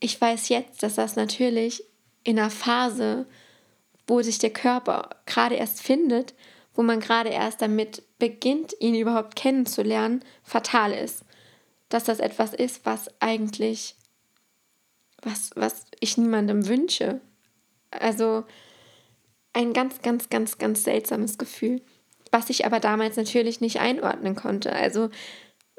ich 0.00 0.18
weiß 0.18 0.48
jetzt, 0.48 0.82
dass 0.82 0.94
das 0.94 1.16
natürlich 1.16 1.84
in 2.24 2.38
einer 2.38 2.50
Phase, 2.50 3.26
wo 4.06 4.22
sich 4.22 4.38
der 4.38 4.54
Körper 4.54 5.10
gerade 5.26 5.56
erst 5.56 5.82
findet, 5.82 6.32
wo 6.76 6.82
man 6.82 7.00
gerade 7.00 7.30
erst 7.30 7.62
damit 7.62 8.02
beginnt, 8.18 8.74
ihn 8.80 8.94
überhaupt 8.94 9.34
kennenzulernen, 9.34 10.24
fatal 10.42 10.92
ist. 10.92 11.24
Dass 11.88 12.04
das 12.04 12.20
etwas 12.20 12.52
ist, 12.54 12.84
was 12.84 13.08
eigentlich, 13.20 13.96
was, 15.22 15.50
was 15.54 15.86
ich 16.00 16.18
niemandem 16.18 16.68
wünsche. 16.68 17.20
Also 17.90 18.44
ein 19.52 19.72
ganz, 19.72 20.02
ganz, 20.02 20.28
ganz, 20.28 20.58
ganz 20.58 20.84
seltsames 20.84 21.38
Gefühl. 21.38 21.80
was 22.32 22.50
ich 22.50 22.66
aber 22.66 22.80
damals 22.80 23.16
natürlich 23.16 23.60
nicht 23.60 23.80
einordnen 23.80 24.34
konnte. 24.34 24.72
Also 24.72 25.08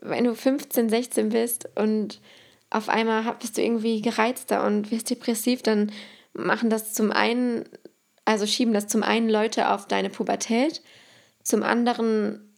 wenn 0.01 0.23
du 0.23 0.33
15, 0.33 0.89
16 0.89 1.29
bist 1.29 1.69
und 1.75 2.19
auf 2.69 2.89
einmal 2.89 3.35
bist 3.39 3.57
du 3.57 3.61
irgendwie 3.61 4.01
gereizter 4.01 4.65
und 4.65 4.91
wirst 4.91 5.09
depressiv, 5.09 5.61
dann 5.61 5.91
machen 6.33 6.69
das 6.69 6.93
zum 6.93 7.11
einen, 7.11 7.65
also 8.27 8.45
schieben 8.45 8.73
das 8.73 8.87
zum 8.87 9.03
einen 9.03 9.29
Leute 9.29 9.69
auf 9.69 9.87
deine 9.87 10.09
Pubertät, 10.09 10.81
zum 11.43 11.63
anderen 11.63 12.53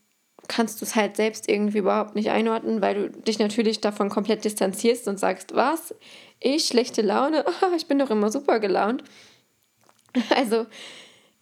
kannst 0.47 0.81
du 0.81 0.85
es 0.85 0.95
halt 0.95 1.15
selbst 1.15 1.47
irgendwie 1.47 1.77
überhaupt 1.77 2.15
nicht 2.15 2.31
einordnen, 2.31 2.81
weil 2.81 2.95
du 2.95 3.21
dich 3.21 3.37
natürlich 3.37 3.79
davon 3.79 4.09
komplett 4.09 4.43
distanzierst 4.45 5.07
und 5.07 5.19
sagst, 5.19 5.53
was? 5.53 5.93
Ich 6.39 6.65
schlechte 6.65 7.03
Laune? 7.03 7.45
ich 7.77 7.85
bin 7.85 7.99
doch 7.99 8.09
immer 8.09 8.31
super 8.31 8.59
gelaunt. 8.59 9.03
Also 10.35 10.65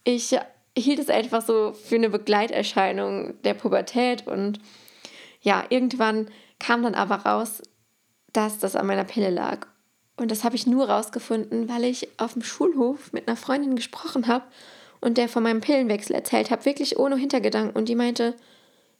ich 0.04 0.36
hielt 0.76 0.98
es 0.98 1.08
einfach 1.08 1.40
so 1.40 1.72
für 1.72 1.94
eine 1.94 2.10
Begleiterscheinung 2.10 3.40
der 3.44 3.54
Pubertät 3.54 4.26
und 4.26 4.60
ja, 5.40 5.64
irgendwann 5.70 6.28
kam 6.58 6.82
dann 6.82 6.94
aber 6.94 7.16
raus, 7.16 7.62
dass 8.34 8.58
das 8.58 8.76
an 8.76 8.88
meiner 8.88 9.04
Pille 9.04 9.30
lag. 9.30 9.66
Und 10.18 10.32
das 10.32 10.42
habe 10.42 10.56
ich 10.56 10.66
nur 10.66 10.90
rausgefunden, 10.90 11.68
weil 11.68 11.84
ich 11.84 12.08
auf 12.18 12.32
dem 12.32 12.42
Schulhof 12.42 13.12
mit 13.12 13.28
einer 13.28 13.36
Freundin 13.36 13.76
gesprochen 13.76 14.26
habe 14.26 14.44
und 15.00 15.16
der 15.16 15.28
von 15.28 15.44
meinem 15.44 15.60
Pillenwechsel 15.60 16.14
erzählt 16.14 16.50
habe, 16.50 16.64
wirklich 16.64 16.98
ohne 16.98 17.16
Hintergedanken. 17.16 17.76
Und 17.76 17.88
die 17.88 17.94
meinte, 17.94 18.34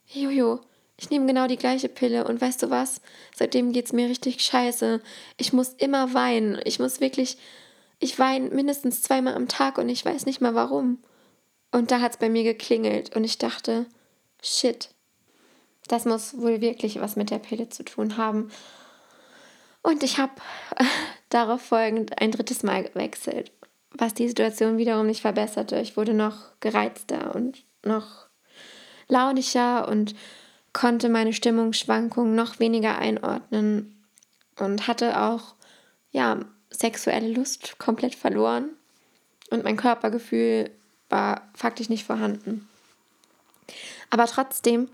Jojo, 0.07 0.61
ich 0.95 1.09
nehme 1.09 1.25
genau 1.25 1.47
die 1.47 1.57
gleiche 1.57 1.89
Pille 1.89 2.25
und 2.25 2.39
weißt 2.39 2.63
du 2.63 2.69
was? 2.69 3.01
Seitdem 3.35 3.73
geht 3.73 3.85
es 3.85 3.93
mir 3.93 4.07
richtig 4.07 4.41
scheiße. 4.41 5.01
Ich 5.37 5.51
muss 5.51 5.73
immer 5.77 6.13
weinen. 6.13 6.57
Ich 6.63 6.79
muss 6.79 7.01
wirklich, 7.01 7.37
ich 7.99 8.17
weine 8.17 8.49
mindestens 8.49 9.01
zweimal 9.01 9.35
am 9.35 9.49
Tag 9.49 9.77
und 9.77 9.89
ich 9.89 10.05
weiß 10.05 10.25
nicht 10.25 10.39
mal 10.39 10.55
warum. 10.55 10.99
Und 11.71 11.91
da 11.91 11.99
hat 11.99 12.13
es 12.13 12.17
bei 12.17 12.29
mir 12.29 12.43
geklingelt 12.43 13.13
und 13.13 13.25
ich 13.25 13.37
dachte, 13.37 13.85
shit, 14.41 14.89
das 15.89 16.05
muss 16.05 16.37
wohl 16.37 16.61
wirklich 16.61 17.01
was 17.01 17.17
mit 17.17 17.29
der 17.29 17.39
Pille 17.39 17.67
zu 17.67 17.83
tun 17.83 18.15
haben. 18.15 18.49
Und 19.81 20.03
ich 20.03 20.17
habe 20.17 20.33
darauf 21.29 21.61
folgend 21.61 22.21
ein 22.21 22.31
drittes 22.31 22.63
Mal 22.63 22.83
gewechselt, 22.83 23.51
was 23.91 24.13
die 24.13 24.27
Situation 24.27 24.77
wiederum 24.77 25.07
nicht 25.07 25.21
verbesserte. 25.21 25.79
Ich 25.79 25.97
wurde 25.97 26.13
noch 26.13 26.59
gereizter 26.59 27.35
und 27.35 27.63
noch 27.83 28.27
launischer 29.07 29.87
und 29.87 30.15
konnte 30.73 31.09
meine 31.09 31.33
Stimmungsschwankungen 31.33 32.35
noch 32.35 32.59
weniger 32.59 32.97
einordnen 32.99 34.05
und 34.57 34.87
hatte 34.87 35.19
auch 35.19 35.55
ja 36.11 36.39
sexuelle 36.69 37.29
Lust 37.29 37.79
komplett 37.79 38.15
verloren 38.15 38.69
und 39.49 39.63
mein 39.63 39.77
Körpergefühl 39.77 40.69
war 41.09 41.49
faktisch 41.55 41.89
nicht 41.89 42.05
vorhanden. 42.05 42.67
Aber 44.09 44.27
trotzdem 44.27 44.89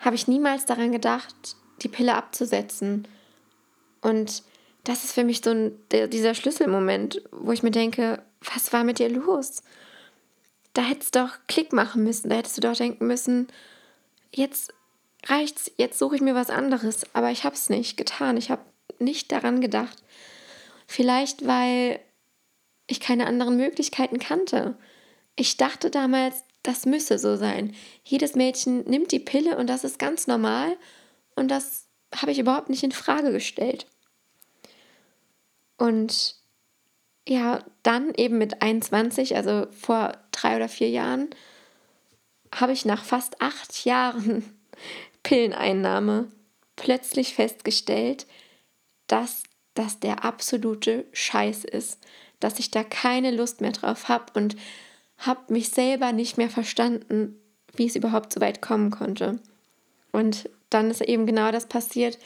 habe 0.00 0.16
ich 0.16 0.28
niemals 0.28 0.66
daran 0.66 0.92
gedacht, 0.92 1.56
die 1.82 1.88
Pille 1.88 2.14
abzusetzen. 2.14 3.06
Und 4.00 4.42
das 4.84 5.04
ist 5.04 5.12
für 5.12 5.24
mich 5.24 5.40
so 5.42 5.50
ein, 5.50 5.72
der, 5.90 6.08
dieser 6.08 6.34
Schlüsselmoment, 6.34 7.22
wo 7.32 7.52
ich 7.52 7.62
mir 7.62 7.70
denke, 7.70 8.22
was 8.40 8.72
war 8.72 8.84
mit 8.84 8.98
dir 8.98 9.08
los? 9.08 9.62
Da 10.72 10.82
hättest 10.82 11.14
du 11.14 11.20
doch 11.20 11.38
Klick 11.48 11.72
machen 11.72 12.04
müssen, 12.04 12.30
da 12.30 12.36
hättest 12.36 12.56
du 12.56 12.62
doch 12.62 12.76
denken 12.76 13.06
müssen, 13.06 13.48
jetzt 14.32 14.72
reicht's, 15.26 15.70
jetzt 15.76 15.98
suche 15.98 16.16
ich 16.16 16.22
mir 16.22 16.34
was 16.34 16.50
anderes. 16.50 17.04
Aber 17.12 17.30
ich 17.30 17.44
habe 17.44 17.54
es 17.54 17.68
nicht 17.68 17.96
getan, 17.96 18.36
ich 18.36 18.50
habe 18.50 18.62
nicht 18.98 19.32
daran 19.32 19.60
gedacht. 19.60 20.02
Vielleicht, 20.86 21.46
weil 21.46 22.00
ich 22.86 23.00
keine 23.00 23.26
anderen 23.26 23.56
Möglichkeiten 23.56 24.18
kannte. 24.18 24.76
Ich 25.36 25.56
dachte 25.56 25.90
damals, 25.90 26.44
das 26.62 26.86
müsse 26.86 27.18
so 27.18 27.36
sein. 27.36 27.74
Jedes 28.04 28.34
Mädchen 28.34 28.84
nimmt 28.84 29.12
die 29.12 29.20
Pille 29.20 29.56
und 29.56 29.68
das 29.68 29.84
ist 29.84 29.98
ganz 29.98 30.26
normal 30.26 30.76
und 31.34 31.48
das 31.48 31.86
habe 32.14 32.32
ich 32.32 32.38
überhaupt 32.38 32.68
nicht 32.68 32.82
in 32.82 32.92
Frage 32.92 33.32
gestellt. 33.32 33.86
Und 35.80 36.34
ja, 37.26 37.64
dann 37.82 38.12
eben 38.14 38.36
mit 38.36 38.60
21, 38.60 39.34
also 39.34 39.66
vor 39.70 40.12
drei 40.30 40.56
oder 40.56 40.68
vier 40.68 40.90
Jahren, 40.90 41.30
habe 42.54 42.72
ich 42.72 42.84
nach 42.84 43.02
fast 43.02 43.40
acht 43.40 43.86
Jahren 43.86 44.44
Pilleneinnahme 45.22 46.28
plötzlich 46.76 47.34
festgestellt, 47.34 48.26
dass 49.06 49.44
das 49.72 50.00
der 50.00 50.22
absolute 50.22 51.06
Scheiß 51.12 51.64
ist, 51.64 51.98
dass 52.40 52.58
ich 52.58 52.70
da 52.70 52.84
keine 52.84 53.30
Lust 53.30 53.62
mehr 53.62 53.72
drauf 53.72 54.08
habe 54.08 54.26
und 54.34 54.56
habe 55.16 55.50
mich 55.50 55.70
selber 55.70 56.12
nicht 56.12 56.36
mehr 56.36 56.50
verstanden, 56.50 57.40
wie 57.74 57.86
es 57.86 57.96
überhaupt 57.96 58.34
so 58.34 58.40
weit 58.42 58.60
kommen 58.60 58.90
konnte. 58.90 59.40
Und 60.12 60.50
dann 60.68 60.90
ist 60.90 61.00
eben 61.00 61.24
genau 61.24 61.52
das 61.52 61.66
passiert, 61.66 62.18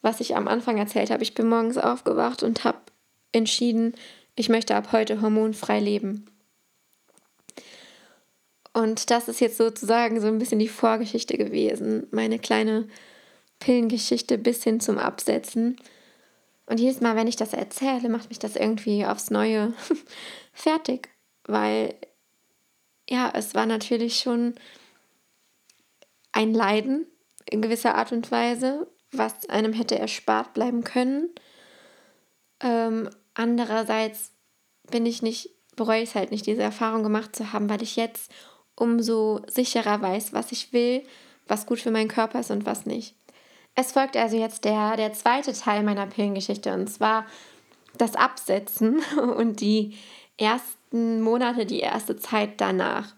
was 0.00 0.20
ich 0.20 0.34
am 0.34 0.48
Anfang 0.48 0.78
erzählt 0.78 1.10
habe. 1.10 1.22
Ich 1.22 1.34
bin 1.34 1.50
morgens 1.50 1.76
aufgewacht 1.76 2.42
und 2.42 2.64
habe 2.64 2.78
entschieden, 3.32 3.94
ich 4.36 4.48
möchte 4.48 4.74
ab 4.74 4.92
heute 4.92 5.20
hormonfrei 5.20 5.80
leben. 5.80 6.26
Und 8.72 9.10
das 9.10 9.28
ist 9.28 9.40
jetzt 9.40 9.58
sozusagen 9.58 10.20
so 10.20 10.28
ein 10.28 10.38
bisschen 10.38 10.58
die 10.58 10.68
Vorgeschichte 10.68 11.36
gewesen, 11.36 12.06
meine 12.10 12.38
kleine 12.38 12.88
Pillengeschichte 13.58 14.38
bis 14.38 14.64
hin 14.64 14.80
zum 14.80 14.98
Absetzen. 14.98 15.76
Und 16.66 16.80
jedes 16.80 17.00
Mal, 17.00 17.16
wenn 17.16 17.26
ich 17.26 17.36
das 17.36 17.52
erzähle, 17.52 18.08
macht 18.08 18.30
mich 18.30 18.38
das 18.38 18.56
irgendwie 18.56 19.04
aufs 19.04 19.30
Neue 19.30 19.74
fertig, 20.52 21.10
weil 21.44 21.94
ja, 23.08 23.30
es 23.34 23.54
war 23.54 23.66
natürlich 23.66 24.20
schon 24.20 24.54
ein 26.32 26.54
Leiden 26.54 27.06
in 27.50 27.60
gewisser 27.60 27.94
Art 27.94 28.12
und 28.12 28.30
Weise, 28.30 28.86
was 29.10 29.48
einem 29.50 29.74
hätte 29.74 29.98
erspart 29.98 30.54
bleiben 30.54 30.82
können. 30.82 31.28
Ähm, 32.60 33.10
andererseits 33.34 34.32
bin 34.90 35.06
ich 35.06 35.22
nicht, 35.22 35.50
bereue 35.76 36.02
ich 36.02 36.10
es 36.10 36.14
halt 36.14 36.30
nicht, 36.30 36.46
diese 36.46 36.62
Erfahrung 36.62 37.02
gemacht 37.02 37.34
zu 37.34 37.52
haben, 37.52 37.68
weil 37.68 37.82
ich 37.82 37.96
jetzt 37.96 38.30
umso 38.74 39.40
sicherer 39.46 40.00
weiß, 40.00 40.32
was 40.32 40.52
ich 40.52 40.72
will, 40.72 41.02
was 41.46 41.66
gut 41.66 41.80
für 41.80 41.90
meinen 41.90 42.08
Körper 42.08 42.40
ist 42.40 42.50
und 42.50 42.66
was 42.66 42.86
nicht. 42.86 43.14
Es 43.74 43.92
folgt 43.92 44.16
also 44.16 44.36
jetzt 44.36 44.64
der, 44.64 44.96
der 44.96 45.12
zweite 45.12 45.52
Teil 45.52 45.82
meiner 45.82 46.06
Pillengeschichte 46.06 46.72
und 46.74 46.88
zwar 46.88 47.26
das 47.96 48.16
Absetzen 48.16 49.02
und 49.36 49.60
die 49.60 49.96
ersten 50.36 51.22
Monate, 51.22 51.66
die 51.66 51.80
erste 51.80 52.16
Zeit 52.16 52.60
danach. 52.60 53.14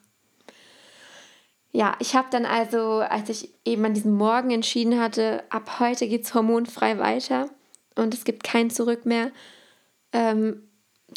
Ja, 1.72 1.96
ich 1.98 2.14
habe 2.14 2.28
dann 2.30 2.46
also, 2.46 3.00
als 3.00 3.28
ich 3.30 3.48
eben 3.64 3.84
an 3.84 3.94
diesem 3.94 4.12
Morgen 4.12 4.52
entschieden 4.52 5.00
hatte, 5.00 5.42
ab 5.50 5.80
heute 5.80 6.06
geht 6.06 6.24
es 6.24 6.32
hormonfrei 6.32 6.98
weiter 6.98 7.50
und 7.96 8.14
es 8.14 8.24
gibt 8.24 8.44
kein 8.44 8.70
Zurück 8.70 9.06
mehr, 9.06 9.32
ähm, 10.14 10.62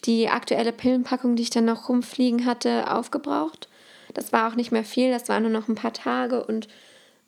die 0.04 0.28
aktuelle 0.28 0.74
Pillenpackung, 0.74 1.38
die 1.38 1.44
ich 1.44 1.50
dann 1.50 1.66
noch 1.66 1.88
rumfliegen 1.88 2.46
hatte, 2.46 2.92
aufgebraucht. 2.92 3.70
Das 4.14 4.34
war 4.34 4.50
auch 4.50 4.56
nicht 4.56 4.72
mehr 4.72 4.84
viel, 4.84 5.12
das 5.12 5.30
waren 5.30 5.44
nur 5.44 5.52
noch 5.52 5.70
ein 5.70 5.76
paar 5.76 5.94
Tage 5.94 6.44
und 6.44 6.68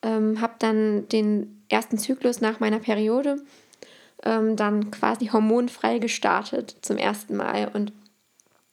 ähm, 0.02 0.42
habe 0.42 0.56
dann 0.60 1.08
den 1.08 1.64
ersten 1.70 1.98
Zyklus 1.98 2.42
nach 2.42 2.60
meiner 2.60 2.80
Periode 2.80 3.38
ähm, 4.24 4.56
dann 4.56 4.92
quasi 4.92 5.28
hormonfrei 5.28 6.00
gestartet 6.00 6.76
zum 6.82 6.98
ersten 6.98 7.38
Mal 7.38 7.70
und 7.74 7.94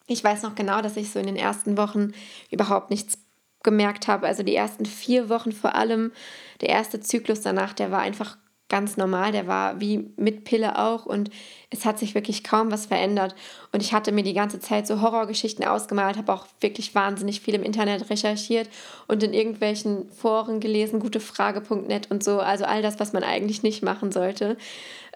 ich 0.09 0.23
weiß 0.23 0.43
noch 0.43 0.55
genau, 0.55 0.83
dass 0.83 0.97
ich 0.97 1.11
so 1.11 1.19
in 1.19 1.27
den 1.27 1.37
ersten 1.37 1.77
Wochen 1.77 2.13
überhaupt 2.51 2.91
nichts 2.91 3.19
gemerkt 3.65 4.07
habe. 4.07 4.27
Also 4.29 4.45
die 4.45 4.55
ersten 4.55 4.87
vier 4.87 5.29
Wochen 5.29 5.51
vor 5.51 5.75
allem, 5.75 6.13
der 6.61 6.69
erste 6.69 7.01
Zyklus 7.01 7.41
danach, 7.41 7.73
der 7.73 7.91
war 7.91 8.01
einfach 8.01 8.39
ganz 8.69 8.97
normal, 8.97 9.33
der 9.33 9.47
war 9.47 9.81
wie 9.81 10.11
mit 10.17 10.45
Pille 10.45 10.79
auch 10.79 11.07
und 11.07 11.31
es 11.71 11.85
hat 11.85 11.99
sich 11.99 12.15
wirklich 12.15 12.43
kaum 12.43 12.73
was 12.73 12.87
verändert. 12.87 13.35
Und 13.73 13.83
ich 13.83 13.93
hatte 13.93 14.11
mir 14.13 14.25
die 14.25 14.35
ganze 14.35 14.59
Zeit 14.59 14.87
so 14.87 15.01
Horrorgeschichten 15.01 15.65
ausgemalt, 15.65 16.17
habe 16.17 16.33
auch 16.33 16.47
wirklich 16.61 16.95
wahnsinnig 16.95 17.41
viel 17.41 17.55
im 17.55 17.63
Internet 17.63 18.11
recherchiert 18.11 18.69
und 19.07 19.23
in 19.23 19.35
irgendwelchen 19.35 20.11
Foren 20.11 20.59
gelesen, 20.61 21.01
gutefrage.net 21.01 22.11
und 22.11 22.25
so, 22.25 22.41
also 22.41 22.65
all 22.65 22.83
das, 22.83 22.99
was 22.99 23.13
man 23.13 23.23
eigentlich 23.23 23.63
nicht 23.63 23.83
machen 23.83 24.11
sollte. 24.11 24.57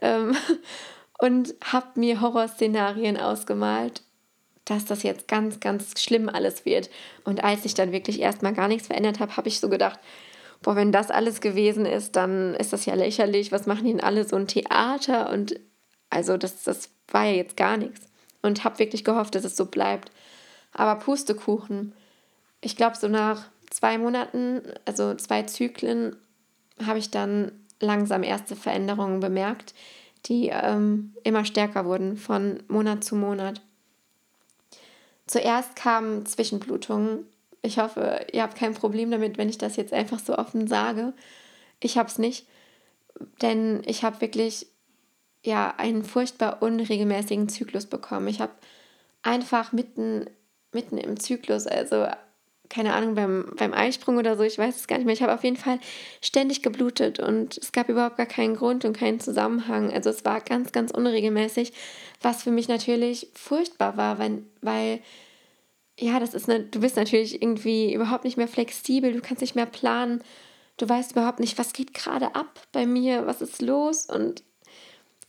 Ähm, 0.01 0.37
und 1.19 1.55
habe 1.65 1.89
mir 1.97 2.21
Horrorszenarien 2.21 3.17
ausgemalt 3.17 4.03
dass 4.67 4.85
das 4.85 5.03
jetzt 5.03 5.27
ganz, 5.27 5.59
ganz 5.59 6.01
schlimm 6.01 6.29
alles 6.29 6.65
wird. 6.65 6.91
Und 7.25 7.43
als 7.43 7.65
ich 7.65 7.75
dann 7.75 7.91
wirklich 7.91 8.21
erstmal 8.21 8.55
gar 8.55 8.69
nichts 8.69 8.87
verändert 8.87 9.19
habe, 9.19 9.37
habe 9.37 9.49
ich 9.49 9.59
so 9.59 9.69
gedacht, 9.69 9.99
boah, 10.63 10.77
wenn 10.77 10.93
das 10.93 11.11
alles 11.11 11.41
gewesen 11.41 11.87
ist, 11.87 12.17
dann 12.17 12.55
ist 12.55 12.73
das 12.73 12.87
ja 12.87 12.95
lächerlich. 12.95 13.53
Was 13.53 13.67
machen 13.67 13.87
denn 13.87 14.01
alle 14.01 14.27
so 14.27 14.37
ein 14.37 14.47
Theater? 14.47 15.31
Und 15.31 15.59
also 16.11 16.37
das, 16.37 16.65
das 16.65 16.91
war 17.09 17.25
ja 17.25 17.33
jetzt 17.33 17.57
gar 17.57 17.77
nichts. 17.77 18.07
Und 18.43 18.65
habe 18.65 18.79
wirklich 18.79 19.05
gehofft, 19.05 19.35
dass 19.35 19.45
es 19.45 19.57
so 19.57 19.67
bleibt. 19.67 20.11
Aber 20.73 20.99
Pustekuchen. 20.99 21.95
Ich 22.61 22.77
glaube, 22.77 22.97
so 22.97 23.09
nach 23.09 23.49
zwei 23.71 23.99
Monaten, 23.99 24.63
also 24.85 25.15
zwei 25.15 25.43
Zyklen, 25.43 26.17
habe 26.85 26.99
ich 26.99 27.11
dann 27.11 27.53
langsam 27.81 28.23
erste 28.23 28.57
Veränderungen 28.57 29.21
bemerkt, 29.21 29.75
die 30.27 30.49
ähm, 30.49 31.15
immer 31.25 31.45
stärker 31.45 31.87
wurden 31.87 32.17
von 32.17 32.63
Monat 32.69 33.05
zu 33.05 33.17
Monat. 33.17 33.63
Zuerst 35.27 35.77
kamen 35.77 36.27
Zwischenblutungen, 36.27 37.27
Ich 37.63 37.79
hoffe, 37.79 38.27
ihr 38.33 38.43
habt 38.43 38.57
kein 38.57 38.75
Problem 38.75 39.11
damit, 39.11 39.39
wenn 39.39 39.49
ich 39.49 39.59
das 39.59 39.77
jetzt 39.77 39.93
einfach 39.93 40.19
so 40.19 40.37
offen 40.37 40.67
sage. 40.67 41.13
Ich 41.81 41.99
habe 41.99 42.09
es 42.09 42.19
nicht, 42.19 42.47
denn 43.43 43.83
ich 43.87 44.03
habe 44.03 44.21
wirklich 44.21 44.67
ja 45.45 45.75
einen 45.77 46.05
furchtbar 46.05 46.63
unregelmäßigen 46.63 47.49
Zyklus 47.49 47.87
bekommen. 47.87 48.29
Ich 48.29 48.41
habe 48.41 48.53
einfach 49.23 49.73
mitten 49.73 50.27
mitten 50.73 50.99
im 50.99 51.19
Zyklus, 51.19 51.67
also 51.67 52.07
keine 52.69 52.95
Ahnung, 52.95 53.17
beim, 53.17 53.53
beim 53.57 53.75
Eisprung 53.75 54.17
oder 54.17 54.37
so, 54.37 54.45
ich 54.45 54.57
weiß 54.57 54.77
es 54.77 54.87
gar 54.87 54.97
nicht 54.97 55.05
mehr. 55.05 55.15
Ich 55.15 55.23
habe 55.23 55.35
auf 55.35 55.43
jeden 55.43 55.57
Fall 55.57 55.81
ständig 56.23 56.63
geblutet 56.63 57.19
und 57.19 57.59
es 57.59 57.73
gab 57.73 57.89
überhaupt 57.89 58.17
gar 58.17 58.27
keinen 58.27 58.55
Grund 58.55 58.85
und 58.85 58.97
keinen 58.97 59.19
Zusammenhang. 59.19 59.93
Also 59.93 60.09
es 60.11 60.25
war 60.25 60.41
ganz, 60.41 60.71
ganz 60.71 60.93
unregelmäßig, 60.93 61.73
was 62.23 62.45
für 62.45 62.53
mich 62.53 62.69
natürlich 62.69 63.29
furchtbar 63.35 63.97
war, 63.97 64.21
weil, 64.21 64.45
weil 64.61 65.01
ja, 66.01 66.19
das 66.19 66.35
ist 66.35 66.49
eine, 66.49 66.65
du 66.65 66.81
bist 66.81 66.97
natürlich 66.97 67.43
irgendwie 67.43 67.95
überhaupt 67.95 68.25
nicht 68.25 68.37
mehr 68.37 68.49
flexibel, 68.49 69.13
du 69.13 69.21
kannst 69.21 69.43
nicht 69.43 69.55
mehr 69.55 69.67
planen, 69.67 70.23
du 70.79 70.89
weißt 70.89 71.13
überhaupt 71.13 71.41
nicht, 71.41 71.59
was 71.59 71.73
geht 71.73 71.95
gerade 71.95 72.35
ab 72.35 72.61
bei 72.73 72.87
mir, 72.87 73.27
was 73.27 73.43
ist 73.43 73.61
los 73.61 74.07
und 74.07 74.43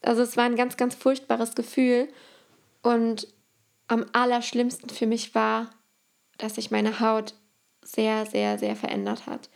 also 0.02 0.22
es 0.24 0.38
war 0.38 0.46
ein 0.46 0.56
ganz, 0.56 0.78
ganz 0.78 0.96
furchtbares 0.96 1.56
Gefühl 1.56 2.08
und 2.82 3.28
am 3.88 4.06
allerschlimmsten 4.14 4.90
für 4.90 5.06
mich 5.06 5.36
war, 5.36 5.70
dass 6.38 6.56
sich 6.56 6.72
meine 6.72 7.00
Haut 7.00 7.36
sehr, 7.84 8.26
sehr, 8.26 8.58
sehr 8.58 8.76
verändert 8.76 9.28
hat. 9.28 9.50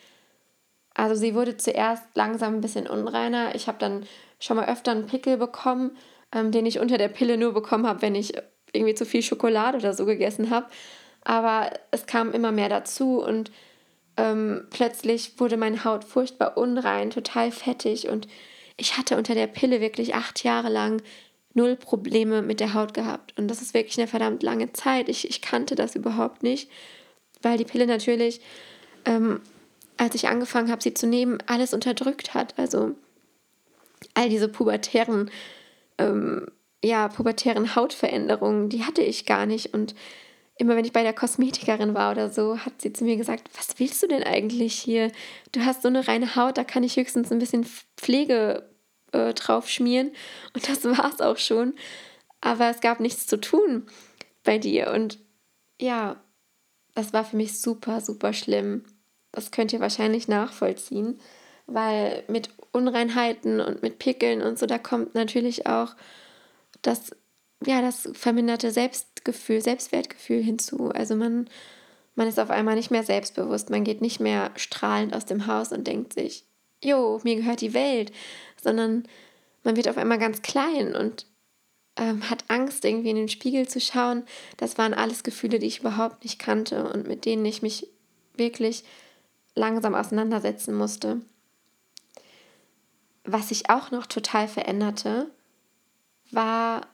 Also 0.94 1.16
sie 1.16 1.36
wurde 1.36 1.58
zuerst 1.58 2.04
langsam 2.16 2.56
ein 2.56 2.62
bisschen 2.62 2.88
unreiner. 2.88 3.56
Ich 3.56 3.68
habe 3.68 3.78
dann 3.80 4.06
schon 4.40 4.58
mal 4.58 4.68
öfter 4.68 4.92
einen 4.92 5.08
Pickel 5.08 5.38
bekommen, 5.38 5.98
ähm, 6.32 6.52
den 6.52 6.66
ich 6.66 6.80
unter 6.80 6.98
der 6.98 7.08
Pille 7.08 7.38
nur 7.38 7.54
bekommen 7.54 7.88
habe, 7.88 8.02
wenn 8.02 8.16
ich 8.16 8.34
irgendwie 8.72 8.94
zu 8.94 9.06
viel 9.06 9.22
Schokolade 9.22 9.78
oder 9.78 9.94
so 9.94 10.06
gegessen 10.06 10.50
habe. 10.50 10.68
Aber 11.26 11.72
es 11.92 12.06
kam 12.06 12.32
immer 12.32 12.54
mehr 12.54 12.70
dazu 12.70 13.22
und 13.22 13.52
ähm, 14.16 14.66
plötzlich 14.70 15.40
wurde 15.40 15.58
meine 15.58 15.84
Haut 15.84 16.06
furchtbar 16.06 16.58
unrein, 16.58 17.10
total 17.10 17.52
fettig 17.52 18.08
und 18.08 18.28
ich 18.78 18.98
hatte 18.98 19.18
unter 19.18 19.36
der 19.36 19.48
Pille 19.48 19.82
wirklich 19.82 20.16
acht 20.16 20.44
Jahre 20.44 20.70
lang 20.70 21.02
null 21.54 21.76
Probleme 21.76 22.42
mit 22.42 22.60
der 22.60 22.74
Haut 22.74 22.94
gehabt. 22.94 23.38
Und 23.38 23.48
das 23.48 23.62
ist 23.62 23.74
wirklich 23.74 23.98
eine 23.98 24.08
verdammt 24.08 24.44
lange 24.44 24.74
Zeit. 24.74 25.10
Ich, 25.10 25.30
ich 25.30 25.42
kannte 25.42 25.76
das 25.76 25.96
überhaupt 25.96 26.44
nicht, 26.44 26.70
weil 27.42 27.58
die 27.58 27.64
Pille 27.64 27.88
natürlich, 27.88 28.42
ähm, 29.06 29.42
als 29.98 30.16
ich 30.16 30.28
angefangen 30.28 30.70
habe, 30.70 30.84
sie 30.84 30.94
zu 30.94 31.08
nehmen, 31.08 31.38
alles 31.48 31.74
unterdrückt 31.74 32.34
hat. 32.34 32.54
Also 32.60 32.92
all 34.14 34.28
diese 34.28 34.50
pubertären, 34.50 35.32
ähm, 35.98 36.48
ja, 36.84 37.08
pubertären 37.08 37.76
Hautveränderungen, 37.76 38.68
die 38.68 38.84
hatte 38.84 39.02
ich 39.02 39.26
gar 39.26 39.46
nicht. 39.46 39.74
Und 39.74 39.96
immer 40.58 40.76
wenn 40.76 40.86
ich 40.86 40.94
bei 40.94 41.04
der 41.04 41.14
Kosmetikerin 41.14 41.94
war 41.94 42.12
oder 42.12 42.30
so, 42.30 42.58
hat 42.60 42.82
sie 42.82 42.94
zu 42.94 43.04
mir 43.04 43.18
gesagt, 43.18 43.50
was 43.58 43.78
willst 43.78 44.02
du 44.02 44.08
denn 44.08 44.24
eigentlich 44.24 44.74
hier? 44.74 45.12
Du 45.52 45.66
hast 45.66 45.82
so 45.82 45.90
eine 45.90 46.08
reine 46.08 46.36
Haut, 46.36 46.58
da 46.58 46.64
kann 46.64 46.84
ich 46.84 46.96
höchstens 46.96 47.32
ein 47.32 47.40
bisschen 47.40 47.66
Pflege 47.98 48.70
äh, 49.12 49.34
drauf 49.34 49.70
schmieren. 49.70 50.12
Und 50.54 50.70
das 50.70 50.84
war 50.98 51.12
es 51.12 51.22
auch 51.22 51.38
schon. 51.38 51.74
Aber 52.42 52.70
es 52.70 52.80
gab 52.80 53.00
nichts 53.00 53.28
zu 53.28 53.38
tun 53.38 53.88
bei 54.44 54.58
dir. 54.58 54.92
Und 54.92 55.20
ja, 55.80 56.18
das 56.94 57.12
war 57.12 57.26
für 57.26 57.36
mich 57.36 57.60
super, 57.60 58.00
super 58.00 58.32
schlimm. 58.32 58.86
Das 59.32 59.52
könnt 59.52 59.74
ihr 59.74 59.82
wahrscheinlich 59.82 60.30
nachvollziehen, 60.30 61.20
weil 61.66 62.24
mit 62.30 62.50
Unreinheiten 62.72 63.60
und 63.60 63.82
mit 63.82 64.00
Pickeln 64.00 64.42
und 64.42 64.58
so, 64.58 64.66
da 64.66 64.78
kommt 64.78 65.16
natürlich 65.16 65.68
auch 65.68 65.96
das, 66.82 67.12
ja, 67.64 67.82
das 67.82 68.10
verminderte 68.14 68.72
Selbstgefühl, 68.72 69.62
Selbstwertgefühl 69.62 70.42
hinzu. 70.42 70.90
Also 70.90 71.16
man, 71.16 71.50
man 72.16 72.28
ist 72.28 72.40
auf 72.40 72.50
einmal 72.50 72.76
nicht 72.76 72.92
mehr 72.92 73.04
selbstbewusst, 73.04 73.70
man 73.70 73.84
geht 73.84 74.02
nicht 74.02 74.20
mehr 74.20 74.52
strahlend 74.56 75.16
aus 75.16 75.26
dem 75.26 75.48
Haus 75.48 75.72
und 75.72 75.88
denkt 75.88 76.14
sich, 76.14 76.46
jo, 76.84 77.20
mir 77.24 77.36
gehört 77.36 77.62
die 77.62 77.74
Welt, 77.74 78.12
sondern 78.62 79.08
man 79.64 79.76
wird 79.76 79.88
auf 79.88 79.98
einmal 79.98 80.20
ganz 80.20 80.42
klein 80.42 80.96
und 80.96 81.26
ähm, 81.98 82.30
hat 82.30 82.46
Angst, 82.50 82.86
irgendwie 82.86 83.10
in 83.10 83.16
den 83.16 83.30
Spiegel 83.30 83.68
zu 83.68 83.80
schauen. 83.80 84.24
Das 84.58 84.78
waren 84.78 84.94
alles 84.94 85.24
Gefühle, 85.24 85.60
die 85.60 85.68
ich 85.68 85.80
überhaupt 85.80 86.24
nicht 86.24 86.40
kannte 86.40 86.88
und 86.90 87.08
mit 87.08 87.26
denen 87.26 87.46
ich 87.46 87.62
mich 87.62 87.88
wirklich 88.36 88.84
langsam 89.56 89.96
auseinandersetzen 89.96 90.76
musste. 90.76 91.22
Was 93.24 93.50
sich 93.50 93.70
auch 93.70 93.92
noch 93.92 94.06
total 94.06 94.48
veränderte, 94.48 95.32
war 96.32 96.88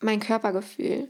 mein 0.00 0.20
Körpergefühl. 0.20 1.08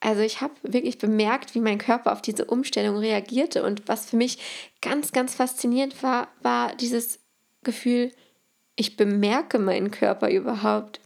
Also 0.00 0.20
ich 0.20 0.40
habe 0.40 0.54
wirklich 0.62 0.98
bemerkt, 0.98 1.54
wie 1.54 1.60
mein 1.60 1.78
Körper 1.78 2.12
auf 2.12 2.22
diese 2.22 2.44
Umstellung 2.44 2.96
reagierte 2.96 3.64
und 3.64 3.88
was 3.88 4.10
für 4.10 4.16
mich 4.16 4.38
ganz, 4.80 5.12
ganz 5.12 5.34
faszinierend 5.34 6.02
war, 6.02 6.28
war 6.40 6.74
dieses 6.76 7.18
Gefühl, 7.64 8.12
ich 8.76 8.96
bemerke 8.96 9.58
meinen 9.58 9.90
Körper 9.90 10.30
überhaupt. 10.30 11.00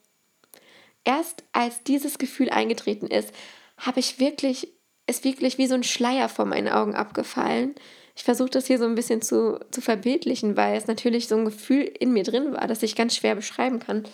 Erst 1.04 1.42
als 1.52 1.82
dieses 1.82 2.18
Gefühl 2.18 2.50
eingetreten 2.50 3.06
ist, 3.06 3.32
habe 3.78 3.98
ich 3.98 4.20
wirklich, 4.20 4.68
ist 5.06 5.24
wirklich 5.24 5.56
wie 5.56 5.66
so 5.66 5.74
ein 5.74 5.82
Schleier 5.82 6.28
vor 6.28 6.44
meinen 6.44 6.68
Augen 6.68 6.94
abgefallen. 6.94 7.74
Ich 8.14 8.24
versuche 8.24 8.50
das 8.50 8.66
hier 8.66 8.78
so 8.78 8.84
ein 8.84 8.94
bisschen 8.94 9.22
zu, 9.22 9.58
zu 9.70 9.80
verbildlichen, 9.80 10.56
weil 10.56 10.76
es 10.76 10.86
natürlich 10.86 11.28
so 11.28 11.36
ein 11.36 11.46
Gefühl 11.46 11.84
in 11.98 12.12
mir 12.12 12.24
drin 12.24 12.52
war, 12.52 12.66
das 12.66 12.82
ich 12.82 12.94
ganz 12.94 13.16
schwer 13.16 13.34
beschreiben 13.34 13.78
kann. 13.78 14.04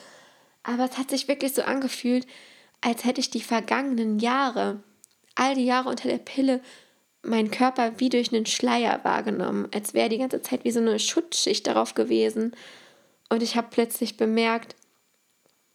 Aber 0.63 0.85
es 0.85 0.97
hat 0.97 1.11
sich 1.11 1.27
wirklich 1.27 1.53
so 1.53 1.63
angefühlt, 1.63 2.27
als 2.81 3.05
hätte 3.05 3.21
ich 3.21 3.31
die 3.31 3.41
vergangenen 3.41 4.19
Jahre, 4.19 4.83
all 5.35 5.55
die 5.55 5.65
Jahre 5.65 5.89
unter 5.89 6.09
der 6.09 6.19
Pille, 6.19 6.61
meinen 7.23 7.51
Körper 7.51 7.99
wie 7.99 8.09
durch 8.09 8.33
einen 8.33 8.47
Schleier 8.47 9.01
wahrgenommen, 9.05 9.69
als 9.75 9.95
wäre 9.95 10.09
die 10.09 10.19
ganze 10.19 10.43
Zeit 10.43 10.65
wie 10.65 10.71
so 10.71 10.81
eine 10.81 10.99
Schutzschicht 10.99 11.67
darauf 11.67 11.95
gewesen. 11.95 12.55
Und 13.29 13.43
ich 13.43 13.57
habe 13.57 13.69
plötzlich 13.71 14.17
bemerkt, 14.17 14.77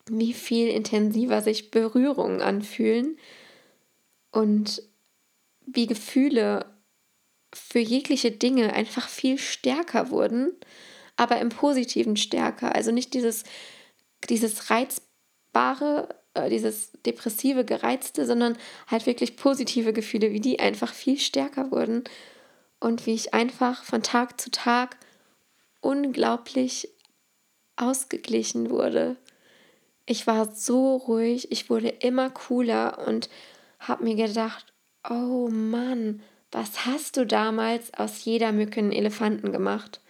wie 0.10 0.34
viel 0.34 0.70
intensiver 0.70 1.42
sich 1.42 1.72
Berührungen 1.72 2.42
anfühlen 2.42 3.18
und 4.32 4.82
wie 5.66 5.88
Gefühle 5.88 6.66
für 7.54 7.80
jegliche 7.80 8.32
Dinge 8.32 8.74
einfach 8.74 9.08
viel 9.08 9.38
stärker 9.38 10.10
wurden, 10.10 10.52
aber 11.16 11.40
im 11.40 11.50
positiven 11.50 12.18
stärker. 12.18 12.74
Also 12.76 12.92
nicht 12.92 13.14
dieses, 13.14 13.44
dieses 14.30 14.70
reizbare, 14.70 16.10
äh, 16.34 16.50
dieses 16.50 16.92
depressive, 17.06 17.66
gereizte, 17.66 18.26
sondern 18.26 18.58
halt 18.88 19.06
wirklich 19.06 19.36
positive 19.36 19.94
Gefühle, 19.94 20.32
wie 20.32 20.40
die 20.40 20.60
einfach 20.60 20.94
viel 20.94 21.20
stärker 21.20 21.72
wurden 21.72 22.04
und 22.80 23.06
wie 23.06 23.14
ich 23.14 23.34
einfach 23.34 23.84
von 23.84 24.04
Tag 24.04 24.40
zu 24.40 24.52
Tag 24.52 24.98
unglaublich 25.82 26.90
ausgeglichen 27.76 28.70
wurde. 28.70 29.16
Ich 30.06 30.28
war 30.28 30.54
so 30.54 30.96
ruhig, 30.96 31.52
ich 31.52 31.70
wurde 31.70 31.90
immer 31.90 32.30
cooler 32.30 33.06
und 33.08 33.30
habe 33.80 34.04
mir 34.04 34.16
gedacht, 34.16 34.74
oh 35.10 35.50
Mann, 35.50 36.22
was 36.52 36.86
hast 36.86 37.18
du 37.18 37.26
damals 37.26 37.94
aus 37.94 38.26
jeder 38.26 38.52
Mücke 38.52 38.80
einen 38.80 38.92
Elefanten 38.92 39.52
gemacht? 39.52 40.02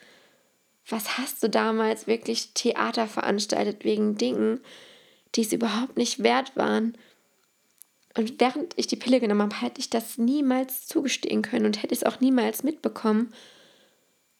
Was 0.87 1.17
hast 1.17 1.41
du 1.41 1.49
damals 1.49 2.07
wirklich 2.07 2.53
Theater 2.53 3.07
veranstaltet 3.07 3.85
wegen 3.85 4.17
Dingen, 4.17 4.59
die 5.35 5.41
es 5.41 5.53
überhaupt 5.53 5.97
nicht 5.97 6.23
wert 6.23 6.55
waren? 6.55 6.97
Und 8.15 8.39
während 8.39 8.73
ich 8.77 8.87
die 8.87 8.95
Pille 8.95 9.19
genommen 9.19 9.41
habe, 9.41 9.61
hätte 9.61 9.79
ich 9.79 9.89
das 9.89 10.17
niemals 10.17 10.87
zugestehen 10.87 11.41
können 11.41 11.65
und 11.65 11.81
hätte 11.81 11.95
es 11.95 12.03
auch 12.03 12.19
niemals 12.19 12.63
mitbekommen. 12.63 13.33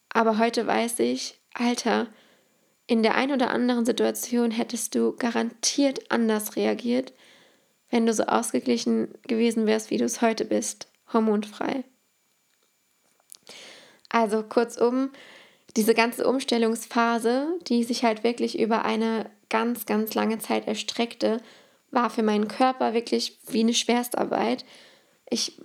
Aber 0.10 0.38
heute 0.38 0.68
weiß 0.68 1.00
ich, 1.00 1.40
Alter, 1.54 2.08
in 2.86 3.02
der 3.02 3.16
einen 3.16 3.34
oder 3.34 3.50
anderen 3.50 3.86
Situation 3.86 4.52
hättest 4.52 4.94
du 4.94 5.16
garantiert 5.16 6.12
anders 6.12 6.56
reagiert, 6.56 7.14
wenn 7.90 8.06
du 8.06 8.14
so 8.14 8.24
ausgeglichen 8.24 9.14
gewesen 9.28 9.66
wärst, 9.66 9.90
wie 9.90 9.98
du 9.98 10.06
es 10.06 10.22
heute 10.22 10.46
bist, 10.46 10.88
hormonfrei. 11.12 11.84
Also 14.10 14.44
kurzum, 14.44 15.12
diese 15.76 15.94
ganze 15.94 16.28
Umstellungsphase, 16.28 17.60
die 17.68 17.84
sich 17.84 18.04
halt 18.04 18.24
wirklich 18.24 18.60
über 18.60 18.86
eine 18.86 19.30
ganz, 19.50 19.86
ganz 19.86 20.14
lange 20.14 20.40
Zeit 20.40 20.68
erstreckte, 20.68 21.42
war 21.92 22.10
für 22.10 22.24
meinen 22.24 22.48
Körper 22.48 22.94
wirklich 22.94 23.40
wie 23.48 23.62
eine 23.62 23.74
Schwerstarbeit. 23.74 24.66
Ich, 25.30 25.60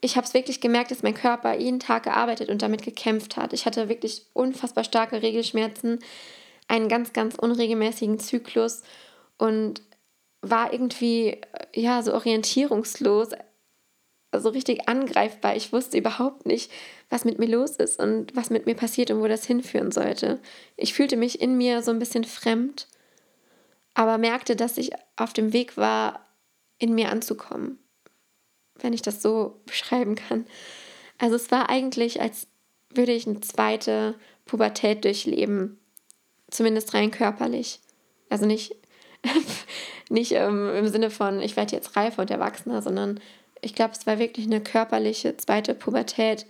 ich 0.00 0.16
habe 0.16 0.26
es 0.26 0.34
wirklich 0.34 0.60
gemerkt, 0.60 0.90
dass 0.90 1.02
mein 1.02 1.14
Körper 1.14 1.56
jeden 1.56 1.80
Tag 1.80 2.04
gearbeitet 2.04 2.48
und 2.48 2.62
damit 2.62 2.82
gekämpft 2.82 3.36
hat. 3.36 3.52
Ich 3.52 3.66
hatte 3.66 3.88
wirklich 3.88 4.26
unfassbar 4.32 4.84
starke 4.84 5.22
Regelschmerzen, 5.22 5.98
einen 6.68 6.88
ganz, 6.88 7.12
ganz 7.12 7.34
unregelmäßigen 7.34 8.20
Zyklus 8.20 8.82
und 9.38 9.82
war 10.40 10.72
irgendwie 10.72 11.40
ja 11.74 12.02
so 12.02 12.14
orientierungslos, 12.14 13.30
also 14.32 14.50
richtig 14.50 14.88
angreifbar. 14.88 15.56
Ich 15.56 15.72
wusste 15.72 15.98
überhaupt 15.98 16.46
nicht, 16.46 16.70
was 17.08 17.24
mit 17.24 17.38
mir 17.38 17.48
los 17.48 17.72
ist 17.76 17.98
und 17.98 18.34
was 18.36 18.50
mit 18.50 18.66
mir 18.66 18.74
passiert 18.74 19.10
und 19.10 19.20
wo 19.20 19.26
das 19.26 19.44
hinführen 19.44 19.90
sollte. 19.90 20.40
Ich 20.76 20.94
fühlte 20.94 21.16
mich 21.16 21.40
in 21.40 21.56
mir 21.56 21.82
so 21.82 21.90
ein 21.90 21.98
bisschen 21.98 22.24
fremd, 22.24 22.86
aber 23.94 24.18
merkte, 24.18 24.56
dass 24.56 24.78
ich 24.78 24.92
auf 25.16 25.32
dem 25.32 25.52
Weg 25.52 25.76
war, 25.76 26.26
in 26.78 26.94
mir 26.94 27.10
anzukommen, 27.10 27.78
wenn 28.80 28.92
ich 28.92 29.02
das 29.02 29.20
so 29.20 29.60
beschreiben 29.66 30.14
kann. 30.14 30.46
Also 31.18 31.36
es 31.36 31.50
war 31.50 31.68
eigentlich, 31.68 32.20
als 32.20 32.46
würde 32.94 33.12
ich 33.12 33.26
eine 33.26 33.40
zweite 33.40 34.14
Pubertät 34.46 35.04
durchleben. 35.04 35.78
Zumindest 36.50 36.94
rein 36.94 37.10
körperlich. 37.10 37.80
Also 38.30 38.46
nicht, 38.46 38.74
nicht 40.08 40.32
ähm, 40.32 40.74
im 40.74 40.88
Sinne 40.88 41.10
von, 41.10 41.40
ich 41.40 41.56
werde 41.56 41.76
jetzt 41.76 41.96
reifer 41.96 42.22
und 42.22 42.30
erwachsener, 42.30 42.80
sondern 42.80 43.20
ich 43.60 43.74
glaube, 43.74 43.92
es 43.92 44.06
war 44.06 44.18
wirklich 44.18 44.46
eine 44.46 44.60
körperliche 44.60 45.36
zweite 45.36 45.74
Pubertät, 45.74 46.46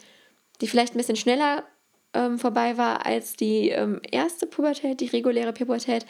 die 0.61 0.69
vielleicht 0.69 0.95
ein 0.95 0.99
bisschen 0.99 1.17
schneller 1.17 1.65
ähm, 2.13 2.39
vorbei 2.39 2.77
war 2.77 3.07
als 3.07 3.37
die 3.37 3.71
ähm, 3.71 4.01
erste 4.11 4.47
Pubertät, 4.47 5.01
die 5.01 5.07
reguläre 5.07 5.53
Pubertät. 5.53 6.07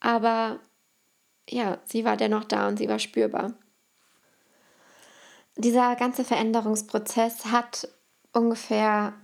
Aber 0.00 0.60
ja, 1.48 1.78
sie 1.84 2.04
war 2.04 2.16
dennoch 2.16 2.44
da 2.44 2.68
und 2.68 2.78
sie 2.78 2.88
war 2.88 2.98
spürbar. 2.98 3.54
Dieser 5.56 5.94
ganze 5.96 6.24
Veränderungsprozess 6.24 7.46
hat 7.46 7.88
ungefähr 8.32 9.14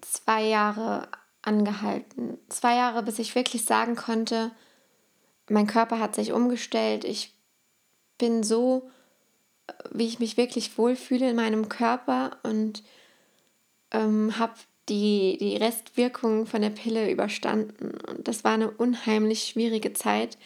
zwei 0.00 0.44
Jahre 0.44 1.08
angehalten. 1.42 2.38
Zwei 2.48 2.76
Jahre, 2.76 3.02
bis 3.02 3.18
ich 3.18 3.34
wirklich 3.34 3.64
sagen 3.64 3.94
konnte, 3.94 4.52
mein 5.48 5.66
Körper 5.66 6.00
hat 6.00 6.14
sich 6.14 6.32
umgestellt. 6.32 7.04
Ich 7.04 7.36
bin 8.18 8.42
so, 8.42 8.90
wie 9.90 10.06
ich 10.06 10.18
mich 10.18 10.36
wirklich 10.36 10.76
wohlfühle 10.78 11.30
in 11.30 11.36
meinem 11.36 11.68
Körper 11.68 12.38
und 12.42 12.82
ähm, 13.92 14.38
habe 14.38 14.54
die, 14.88 15.36
die 15.38 15.56
Restwirkungen 15.56 16.46
von 16.46 16.62
der 16.62 16.70
Pille 16.70 17.10
überstanden. 17.10 17.98
Und 18.08 18.28
das 18.28 18.44
war 18.44 18.52
eine 18.52 18.70
unheimlich 18.70 19.44
schwierige 19.44 19.92
Zeit, 19.92 20.38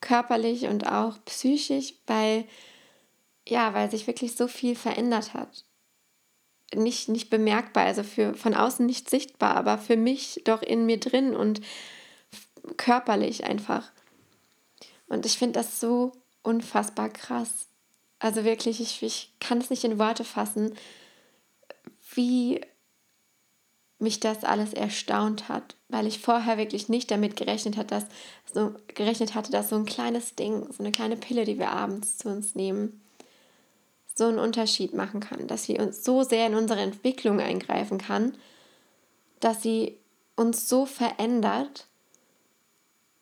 körperlich 0.00 0.66
und 0.66 0.86
auch 0.86 1.18
psychisch, 1.24 1.94
weil, 2.06 2.44
ja, 3.48 3.74
weil 3.74 3.90
sich 3.90 4.06
wirklich 4.06 4.36
so 4.36 4.48
viel 4.48 4.76
verändert 4.76 5.34
hat. 5.34 5.64
Nicht, 6.72 7.08
nicht 7.08 7.30
bemerkbar, 7.30 7.86
also 7.86 8.04
für 8.04 8.34
von 8.34 8.54
außen 8.54 8.86
nicht 8.86 9.10
sichtbar, 9.10 9.56
aber 9.56 9.76
für 9.76 9.96
mich 9.96 10.42
doch 10.44 10.62
in 10.62 10.86
mir 10.86 11.00
drin 11.00 11.34
und 11.34 11.60
körperlich 12.76 13.44
einfach. 13.44 13.90
Und 15.08 15.26
ich 15.26 15.36
finde 15.36 15.58
das 15.58 15.80
so 15.80 16.12
unfassbar 16.42 17.08
krass. 17.08 17.69
Also 18.20 18.44
wirklich, 18.44 18.80
ich, 18.80 19.02
ich 19.02 19.32
kann 19.40 19.58
es 19.58 19.70
nicht 19.70 19.82
in 19.82 19.98
Worte 19.98 20.24
fassen, 20.24 20.76
wie 22.14 22.60
mich 23.98 24.20
das 24.20 24.44
alles 24.44 24.72
erstaunt 24.72 25.48
hat, 25.48 25.76
weil 25.88 26.06
ich 26.06 26.20
vorher 26.20 26.56
wirklich 26.56 26.88
nicht 26.88 27.10
damit 27.10 27.36
gerechnet 27.36 27.76
hat, 27.76 27.90
dass 27.90 28.06
so 28.52 28.74
gerechnet 28.88 29.34
hatte, 29.34 29.50
dass 29.50 29.70
so 29.70 29.76
ein 29.76 29.84
kleines 29.84 30.34
Ding, 30.34 30.66
so 30.72 30.82
eine 30.82 30.92
kleine 30.92 31.16
Pille, 31.16 31.44
die 31.44 31.58
wir 31.58 31.70
abends 31.70 32.18
zu 32.18 32.28
uns 32.28 32.54
nehmen, 32.54 33.00
so 34.14 34.26
einen 34.26 34.38
Unterschied 34.38 34.94
machen 34.94 35.20
kann, 35.20 35.46
dass 35.46 35.64
sie 35.64 35.78
uns 35.78 36.04
so 36.04 36.22
sehr 36.22 36.46
in 36.46 36.54
unsere 36.54 36.80
Entwicklung 36.80 37.40
eingreifen 37.40 37.98
kann, 37.98 38.36
dass 39.40 39.62
sie 39.62 39.98
uns 40.36 40.68
so 40.68 40.86
verändert 40.86 41.86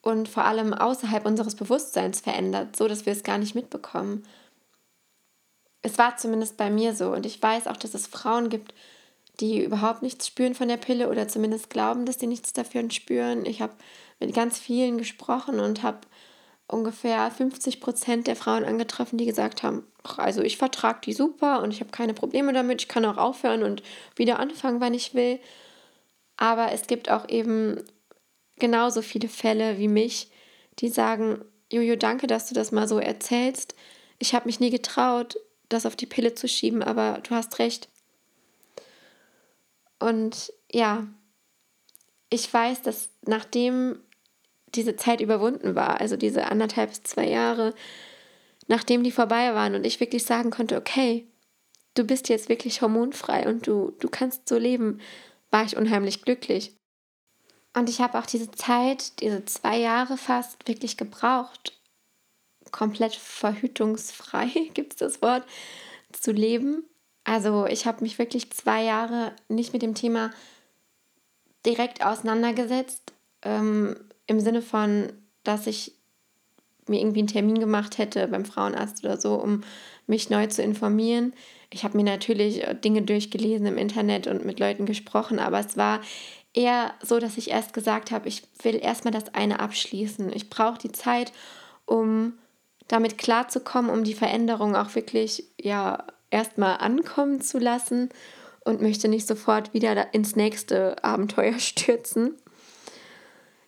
und 0.03 0.29
vor 0.29 0.45
allem 0.45 0.73
außerhalb 0.73 1.27
unseres 1.27 1.55
Bewusstseins 1.55 2.21
verändert, 2.21 2.77
so 2.77 2.89
dass 2.89 3.05
wir 3.05 3.13
es 3.13 3.23
gar 3.23 3.39
nicht 3.39 3.55
mitbekommen. 3.55 4.25
Es 5.83 5.99
war 5.99 6.17
zumindest 6.17 6.57
bei 6.57 6.71
mir 6.71 6.95
so 6.95 7.13
und 7.13 7.27
ich 7.27 7.41
weiß 7.43 7.67
auch, 7.67 7.77
dass 7.77 7.95
es 7.95 8.07
Frauen 8.07 8.49
gibt, 8.49 8.75
die 9.41 9.63
überhaupt 9.63 10.03
nichts 10.03 10.27
spüren 10.27 10.55
von 10.55 10.69
der 10.69 10.77
Pille 10.77 11.09
oder 11.09 11.29
zumindest 11.29 11.71
glauben, 11.71 12.07
dass 12.07 12.19
sie 12.19 12.27
nichts 12.27 12.53
dafür 12.53 12.91
spüren. 12.91 13.47
Ich 13.47 13.63
habe 13.63 13.75
mit 14.19 14.35
ganz 14.35 14.59
vielen 14.59 14.99
gesprochen 14.99 15.61
und 15.61 15.83
habe 15.83 16.01
ungefähr 16.67 17.31
50 17.31 17.81
Prozent 17.81 18.27
der 18.27 18.37
Frauen 18.37 18.65
angetroffen, 18.65 19.17
die 19.17 19.25
gesagt 19.25 19.63
haben, 19.63 19.87
also 20.17 20.43
ich 20.43 20.59
vertrage 20.59 21.01
die 21.05 21.13
super 21.13 21.63
und 21.63 21.73
ich 21.73 21.81
habe 21.81 21.91
keine 21.91 22.15
Probleme 22.15 22.53
damit, 22.53 22.83
ich 22.83 22.89
kann 22.89 23.05
auch 23.05 23.17
aufhören 23.17 23.63
und 23.63 23.83
wieder 24.17 24.39
anfangen, 24.39 24.81
wann 24.81 24.95
ich 24.95 25.15
will. 25.15 25.41
Aber 26.37 26.73
es 26.73 26.87
gibt 26.87 27.11
auch 27.11 27.29
eben 27.29 27.83
genauso 28.59 29.03
viele 29.03 29.29
Fälle 29.29 29.79
wie 29.79 29.89
mich, 29.89 30.31
die 30.79 30.89
sagen, 30.89 31.45
Jojo, 31.73 31.97
danke, 31.97 32.27
dass 32.27 32.49
du 32.49 32.55
das 32.55 32.73
mal 32.73 32.87
so 32.89 32.99
erzählst. 32.99 33.75
Ich 34.19 34.35
habe 34.35 34.47
mich 34.47 34.61
nie 34.61 34.71
getraut, 34.71 35.39
das 35.69 35.87
auf 35.87 35.97
die 35.97 36.07
Pille 36.07 36.35
zu 36.35 36.49
schieben, 36.49 36.83
aber 36.83 37.21
du 37.23 37.35
hast 37.35 37.59
recht. 37.59 37.89
Und 39.99 40.53
ja, 40.71 41.07
ich 42.31 42.53
weiß, 42.53 42.83
dass 42.83 43.11
nachdem 43.23 44.01
diese 44.75 44.97
Zeit 44.97 45.21
überwunden 45.21 45.75
war, 45.75 46.01
also 46.01 46.17
diese 46.17 46.47
anderthalb 46.47 46.91
bis 46.91 47.03
zwei 47.03 47.27
Jahre, 47.27 47.75
nachdem 48.67 49.03
die 49.03 49.13
vorbei 49.13 49.55
waren 49.55 49.75
und 49.75 49.85
ich 49.85 50.01
wirklich 50.01 50.25
sagen 50.25 50.51
konnte, 50.51 50.77
okay, 50.77 51.27
du 51.95 52.05
bist 52.05 52.29
jetzt 52.29 52.49
wirklich 52.49 52.83
hormonfrei 52.83 53.49
und 53.49 53.67
du, 53.67 53.93
du 53.99 54.09
kannst 54.09 54.49
so 54.49 54.59
leben, 54.59 55.01
war 55.51 55.65
ich 55.65 55.77
unheimlich 55.77 56.23
glücklich. 56.23 56.77
Und 57.75 57.89
ich 57.89 58.01
habe 58.01 58.19
auch 58.19 58.27
diese 58.27 58.51
Zeit, 58.51 59.21
diese 59.21 59.45
zwei 59.45 59.79
Jahre 59.79 60.17
fast, 60.17 60.67
wirklich 60.69 60.97
gebraucht, 60.97 61.78
komplett 62.73 63.15
verhütungsfrei, 63.15 64.49
gibt 64.75 64.95
es 64.95 64.99
das 64.99 65.23
Wort, 65.23 65.45
zu 66.13 66.33
leben. 66.33 66.85
Also 67.25 67.67
ich 67.67 67.87
habe 67.87 68.03
mich 68.03 68.19
wirklich 68.19 68.51
zwei 68.53 68.83
Jahre 68.83 69.33
nicht 69.49 69.73
mit 69.73 69.83
dem 69.83 69.95
Thema 69.95 70.31
direkt 71.67 72.05
auseinandergesetzt, 72.05 73.13
ähm, 73.43 73.97
im 74.27 74.41
Sinne 74.41 74.63
von, 74.63 75.13
dass 75.45 75.67
ich 75.67 75.93
mir 76.87 77.01
irgendwie 77.01 77.21
einen 77.21 77.29
Termin 77.29 77.61
gemacht 77.61 77.99
hätte 77.99 78.27
beim 78.29 78.45
Frauenarzt 78.45 79.05
oder 79.05 79.21
so, 79.21 79.35
um 79.35 79.63
mich 80.07 80.31
neu 80.31 80.47
zu 80.47 80.63
informieren. 80.63 81.35
Ich 81.71 81.85
habe 81.85 81.97
mir 81.97 82.05
natürlich 82.05 82.65
Dinge 82.83 83.03
durchgelesen 83.03 83.67
im 83.67 83.77
Internet 83.77 84.27
und 84.27 84.45
mit 84.47 84.59
Leuten 84.59 84.87
gesprochen, 84.87 85.39
aber 85.39 85.61
es 85.61 85.77
war 85.77 86.01
eher 86.55 86.95
so, 87.03 87.19
dass 87.19 87.37
ich 87.37 87.51
erst 87.51 87.75
gesagt 87.75 88.11
habe, 88.11 88.29
ich 88.29 88.43
will 88.63 88.77
erstmal 88.77 89.13
das 89.13 89.35
eine 89.35 89.61
abschließen. 89.61 90.33
Ich 90.33 90.49
brauche 90.49 90.79
die 90.79 90.93
Zeit, 90.93 91.33
um 91.85 92.35
damit 92.89 93.19
klarzukommen, 93.19 93.91
um 93.91 94.03
die 94.03 94.15
Veränderung 94.15 94.75
auch 94.75 94.95
wirklich 94.95 95.45
ja 95.61 96.05
erstmal 96.31 96.79
ankommen 96.79 97.41
zu 97.41 97.59
lassen 97.59 98.09
und 98.65 98.83
möchte 98.83 99.09
nicht 99.09 99.27
sofort 99.27 99.73
wieder 99.73 100.13
ins 100.13 100.37
nächste 100.37 101.03
Abenteuer 101.05 101.59
stürzen. 101.59 102.37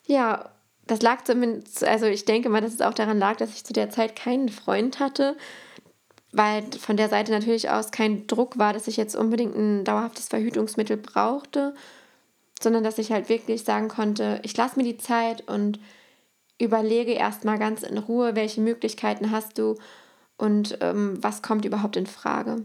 Ja, 0.06 0.50
das 0.86 1.02
lag 1.02 1.22
zumindest, 1.22 1.84
also 1.84 2.06
ich 2.06 2.24
denke 2.24 2.48
mal, 2.48 2.60
dass 2.60 2.74
es 2.74 2.80
auch 2.80 2.94
daran 2.94 3.18
lag, 3.18 3.36
dass 3.36 3.54
ich 3.54 3.64
zu 3.64 3.72
der 3.72 3.90
Zeit 3.90 4.16
keinen 4.16 4.48
Freund 4.48 4.98
hatte, 4.98 5.36
weil 6.32 6.64
von 6.78 6.96
der 6.96 7.08
Seite 7.08 7.32
natürlich 7.32 7.70
aus 7.70 7.92
kein 7.92 8.26
Druck 8.26 8.58
war, 8.58 8.72
dass 8.72 8.88
ich 8.88 8.96
jetzt 8.96 9.14
unbedingt 9.14 9.56
ein 9.56 9.84
dauerhaftes 9.84 10.28
Verhütungsmittel 10.28 10.96
brauchte, 10.96 11.74
sondern 12.60 12.84
dass 12.84 12.98
ich 12.98 13.12
halt 13.12 13.28
wirklich 13.28 13.64
sagen 13.64 13.88
konnte, 13.88 14.40
ich 14.42 14.56
lasse 14.56 14.78
mir 14.78 14.84
die 14.84 14.98
Zeit 14.98 15.48
und 15.48 15.78
überlege 16.60 17.12
erstmal 17.12 17.58
ganz 17.58 17.82
in 17.82 17.98
Ruhe, 17.98 18.36
welche 18.36 18.60
Möglichkeiten 18.60 19.30
hast 19.30 19.58
du 19.58 19.76
und 20.36 20.78
ähm, 20.80 21.18
was 21.22 21.42
kommt 21.42 21.64
überhaupt 21.64 21.96
in 21.96 22.06
Frage. 22.06 22.64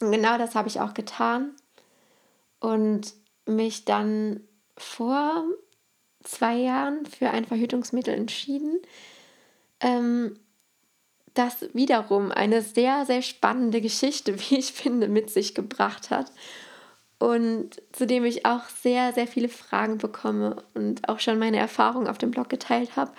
Und 0.00 0.12
genau 0.12 0.38
das 0.38 0.54
habe 0.54 0.68
ich 0.68 0.80
auch 0.80 0.94
getan 0.94 1.54
und 2.60 3.14
mich 3.46 3.84
dann 3.84 4.40
vor 4.76 5.44
zwei 6.22 6.56
Jahren 6.56 7.06
für 7.06 7.30
ein 7.30 7.44
Verhütungsmittel 7.44 8.14
entschieden, 8.14 8.80
ähm, 9.80 10.38
das 11.34 11.66
wiederum 11.74 12.30
eine 12.30 12.62
sehr, 12.62 13.06
sehr 13.06 13.22
spannende 13.22 13.80
Geschichte, 13.80 14.38
wie 14.50 14.58
ich 14.58 14.72
finde, 14.72 15.08
mit 15.08 15.30
sich 15.30 15.54
gebracht 15.54 16.10
hat 16.10 16.32
und 17.18 17.80
zu 17.92 18.06
dem 18.06 18.24
ich 18.24 18.44
auch 18.44 18.64
sehr, 18.68 19.12
sehr 19.12 19.26
viele 19.26 19.48
Fragen 19.48 19.98
bekomme 19.98 20.62
und 20.74 21.08
auch 21.08 21.20
schon 21.20 21.38
meine 21.38 21.58
Erfahrungen 21.58 22.08
auf 22.08 22.18
dem 22.18 22.30
Blog 22.30 22.48
geteilt 22.48 22.96
habe. 22.96 23.12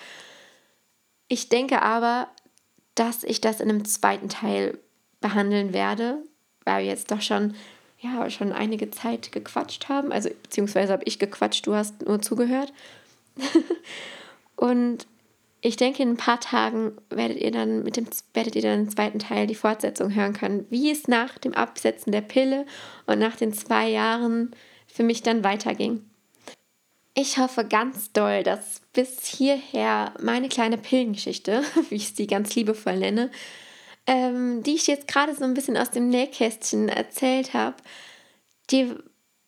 Ich 1.28 1.50
denke 1.50 1.82
aber, 1.82 2.28
dass 2.94 3.24
ich 3.24 3.42
das 3.42 3.60
in 3.60 3.70
einem 3.70 3.86
zweiten 3.86 4.30
Teil 4.30 4.78
behandeln 5.22 5.74
werde, 5.74 6.18
weil 6.66 6.84
wir 6.84 6.90
jetzt 6.90 7.12
doch 7.12 7.22
schon, 7.22 7.56
ja, 8.00 8.30
schon 8.30 8.52
einige 8.52 8.92
Zeit 8.92 9.32
gequatscht 9.32 9.90
haben. 9.90 10.12
Also, 10.12 10.30
beziehungsweise 10.44 10.94
habe 10.94 11.04
ich 11.06 11.20
gequatscht, 11.20 11.66
du 11.66 11.74
hast 11.74 12.06
nur 12.06 12.22
zugehört. 12.22 12.74
und 14.56 15.08
ich 15.65 15.78
denke, 15.78 16.04
in 16.04 16.10
ein 16.10 16.17
paar 16.17 16.39
Tagen 16.39 16.91
werdet 17.10 17.39
ihr 17.39 17.49
dann 17.49 17.82
mit 17.82 17.97
dem 17.97 18.06
werdet 18.36 18.56
ihr 18.56 18.62
dann 18.62 18.82
im 18.82 18.89
zweiten 18.89 19.17
Teil 19.17 19.47
die 19.47 19.56
Fortsetzung 19.56 20.13
hören 20.13 20.34
können, 20.34 20.67
wie 20.69 20.91
es 20.91 21.08
nach 21.08 21.39
dem 21.39 21.56
Absetzen 21.56 22.12
der 22.12 22.21
Pille 22.21 22.67
und 23.08 23.17
nach 23.17 23.36
den 23.36 23.51
zwei 23.51 23.89
Jahren 23.89 24.51
für 24.86 25.01
mich 25.01 25.23
dann 25.23 25.43
weiterging. 25.43 26.06
Ich 27.15 27.39
hoffe 27.39 27.65
ganz 27.65 28.12
doll, 28.12 28.43
dass 28.43 28.82
bis 28.93 29.25
hierher 29.25 30.13
meine 30.21 30.49
kleine 30.49 30.78
Pillengeschichte, 30.78 31.63
wie 31.89 31.95
ich 31.95 32.13
sie 32.13 32.28
ganz 32.28 32.54
liebevoll 32.54 32.97
nenne, 32.97 33.32
ähm, 34.06 34.62
die 34.62 34.75
ich 34.75 34.86
jetzt 34.86 35.08
gerade 35.08 35.34
so 35.34 35.45
ein 35.45 35.56
bisschen 35.56 35.78
aus 35.78 35.89
dem 35.89 36.10
Nähkästchen 36.10 36.89
erzählt 36.89 37.56
habe, 37.56 37.78
die 38.69 38.93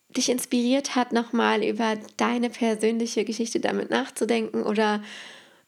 dich 0.09 0.29
inspiriert 0.29 0.95
hat, 0.95 1.11
nochmal 1.11 1.63
über 1.63 1.93
deine 2.15 2.49
persönliche 2.49 3.23
Geschichte 3.23 3.59
damit 3.59 3.91
nachzudenken 3.91 4.63
oder 4.63 5.03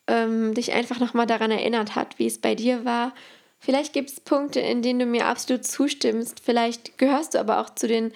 ähm, 0.09 0.53
dich 0.53 0.73
einfach 0.73 0.99
nochmal 0.99 1.27
daran 1.27 1.51
erinnert 1.51 1.95
hat, 1.95 2.19
wie 2.19 2.27
es 2.27 2.41
bei 2.41 2.55
dir 2.55 2.83
war, 2.83 3.13
Vielleicht 3.59 3.91
gibt 3.91 4.09
es 4.09 4.21
Punkte, 4.21 4.61
in 4.61 4.81
denen 4.81 4.99
du 4.99 5.05
mir 5.05 5.25
absolut 5.25 5.65
zustimmst. 5.65 6.39
Vielleicht 6.39 6.97
gehörst 6.97 7.33
du 7.33 7.39
aber 7.39 7.59
auch 7.59 7.69
zu 7.69 7.87
den 7.87 8.13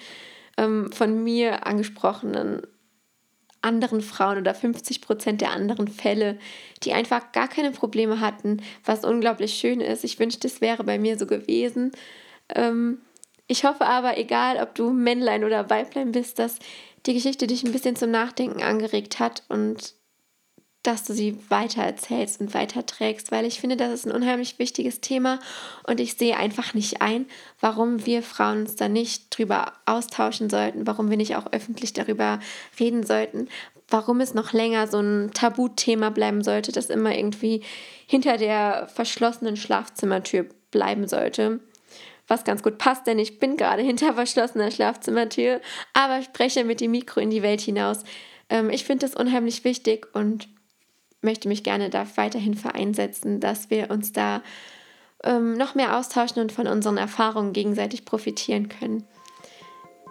ähm, 0.56 0.90
von 0.90 1.22
mir 1.22 1.66
angesprochenen 1.66 2.62
anderen 3.60 4.00
Frauen 4.00 4.38
oder 4.38 4.54
50 4.54 5.00
Prozent 5.00 5.40
der 5.40 5.50
anderen 5.50 5.88
Fälle, 5.88 6.38
die 6.82 6.92
einfach 6.92 7.32
gar 7.32 7.48
keine 7.48 7.70
Probleme 7.70 8.20
hatten, 8.20 8.62
was 8.84 9.04
unglaublich 9.04 9.54
schön 9.54 9.80
ist. 9.80 10.04
Ich 10.04 10.18
wünschte, 10.18 10.46
es 10.46 10.60
wäre 10.60 10.84
bei 10.84 10.98
mir 10.98 11.18
so 11.18 11.26
gewesen. 11.26 11.92
Ähm, 12.54 12.98
ich 13.46 13.64
hoffe 13.64 13.86
aber, 13.86 14.18
egal 14.18 14.56
ob 14.62 14.74
du 14.74 14.90
Männlein 14.90 15.44
oder 15.44 15.68
Weiblein 15.68 16.12
bist, 16.12 16.38
dass 16.38 16.58
die 17.04 17.14
Geschichte 17.14 17.46
dich 17.46 17.64
ein 17.64 17.72
bisschen 17.72 17.96
zum 17.96 18.10
Nachdenken 18.10 18.62
angeregt 18.62 19.18
hat 19.18 19.42
und 19.48 19.94
dass 20.84 21.02
du 21.02 21.14
sie 21.14 21.38
weiter 21.48 21.82
erzählst 21.82 22.40
und 22.40 22.54
weiterträgst, 22.54 23.32
weil 23.32 23.46
ich 23.46 23.58
finde, 23.58 23.76
das 23.76 23.92
ist 23.92 24.06
ein 24.06 24.12
unheimlich 24.12 24.58
wichtiges 24.58 25.00
Thema 25.00 25.40
und 25.86 25.98
ich 25.98 26.14
sehe 26.14 26.36
einfach 26.36 26.74
nicht 26.74 27.00
ein, 27.00 27.26
warum 27.58 28.06
wir 28.06 28.22
Frauen 28.22 28.60
uns 28.60 28.76
da 28.76 28.88
nicht 28.88 29.36
drüber 29.36 29.72
austauschen 29.86 30.50
sollten, 30.50 30.86
warum 30.86 31.10
wir 31.10 31.16
nicht 31.16 31.36
auch 31.36 31.50
öffentlich 31.52 31.94
darüber 31.94 32.38
reden 32.78 33.04
sollten, 33.04 33.48
warum 33.88 34.20
es 34.20 34.34
noch 34.34 34.52
länger 34.52 34.86
so 34.86 35.00
ein 35.00 35.30
Tabuthema 35.32 36.10
bleiben 36.10 36.44
sollte, 36.44 36.70
das 36.70 36.90
immer 36.90 37.16
irgendwie 37.16 37.62
hinter 38.06 38.36
der 38.36 38.86
verschlossenen 38.88 39.56
Schlafzimmertür 39.56 40.46
bleiben 40.70 41.08
sollte. 41.08 41.60
Was 42.26 42.44
ganz 42.44 42.62
gut 42.62 42.78
passt, 42.78 43.06
denn 43.06 43.18
ich 43.18 43.38
bin 43.38 43.56
gerade 43.56 43.82
hinter 43.82 44.14
verschlossener 44.14 44.70
Schlafzimmertür, 44.70 45.60
aber 45.94 46.22
spreche 46.22 46.64
mit 46.64 46.80
dem 46.80 46.90
Mikro 46.90 47.20
in 47.20 47.30
die 47.30 47.42
Welt 47.42 47.60
hinaus. 47.60 48.02
Ähm, 48.48 48.70
ich 48.70 48.84
finde 48.84 49.06
das 49.06 49.14
unheimlich 49.14 49.64
wichtig 49.64 50.08
und 50.14 50.48
möchte 51.24 51.48
mich 51.48 51.64
gerne 51.64 51.90
da 51.90 52.06
weiterhin 52.16 52.54
für 52.54 52.74
einsetzen, 52.74 53.40
dass 53.40 53.70
wir 53.70 53.90
uns 53.90 54.12
da 54.12 54.42
ähm, 55.24 55.54
noch 55.54 55.74
mehr 55.74 55.96
austauschen 55.98 56.40
und 56.40 56.52
von 56.52 56.66
unseren 56.66 56.96
Erfahrungen 56.96 57.52
gegenseitig 57.52 58.04
profitieren 58.04 58.68
können. 58.68 59.04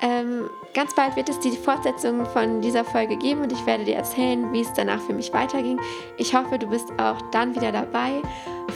Ähm, 0.02 0.50
ganz 0.74 0.94
bald 0.96 1.16
wird 1.16 1.30
es 1.30 1.40
die 1.40 1.52
Fortsetzung 1.52 2.26
von 2.26 2.62
dieser 2.62 2.84
Folge 2.84 3.16
geben 3.16 3.42
und 3.42 3.54
ich 3.54 3.66
werde 3.66 3.86
dir 3.86 3.96
erzählen, 3.96 4.52
wie 4.52 4.62
es 4.62 4.74
danach 4.74 5.00
für 5.00 5.14
mich 5.14 5.32
weiterging. 5.32 5.80
Ich 6.18 6.36
hoffe, 6.36 6.60
du 6.60 6.68
bist 6.68 6.88
auch 6.98 7.22
dann 7.32 7.56
wieder 7.56 7.72
dabei. 7.72 8.22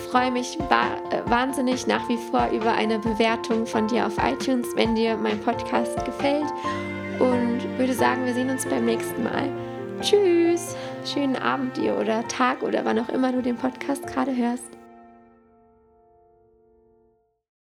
Freue 0.09 0.31
mich 0.31 0.57
äh, 0.57 1.29
wahnsinnig 1.29 1.85
nach 1.87 2.07
wie 2.07 2.17
vor 2.17 2.49
über 2.53 2.71
eine 2.71 2.99
Bewertung 2.99 3.65
von 3.65 3.87
dir 3.87 4.05
auf 4.05 4.17
iTunes, 4.23 4.67
wenn 4.75 4.95
dir 4.95 5.17
mein 5.17 5.39
Podcast 5.41 6.05
gefällt. 6.05 6.47
Und 7.19 7.77
würde 7.77 7.93
sagen, 7.93 8.25
wir 8.25 8.33
sehen 8.33 8.49
uns 8.49 8.65
beim 8.65 8.85
nächsten 8.85 9.23
Mal. 9.23 9.49
Tschüss! 10.01 10.75
Schönen 11.07 11.35
Abend 11.37 11.77
dir 11.77 11.95
oder 11.95 12.27
Tag 12.27 12.63
oder 12.63 12.83
wann 12.83 12.99
auch 12.99 13.09
immer 13.09 13.31
du 13.31 13.41
den 13.41 13.55
Podcast 13.55 14.05
gerade 14.07 14.35
hörst. 14.35 14.76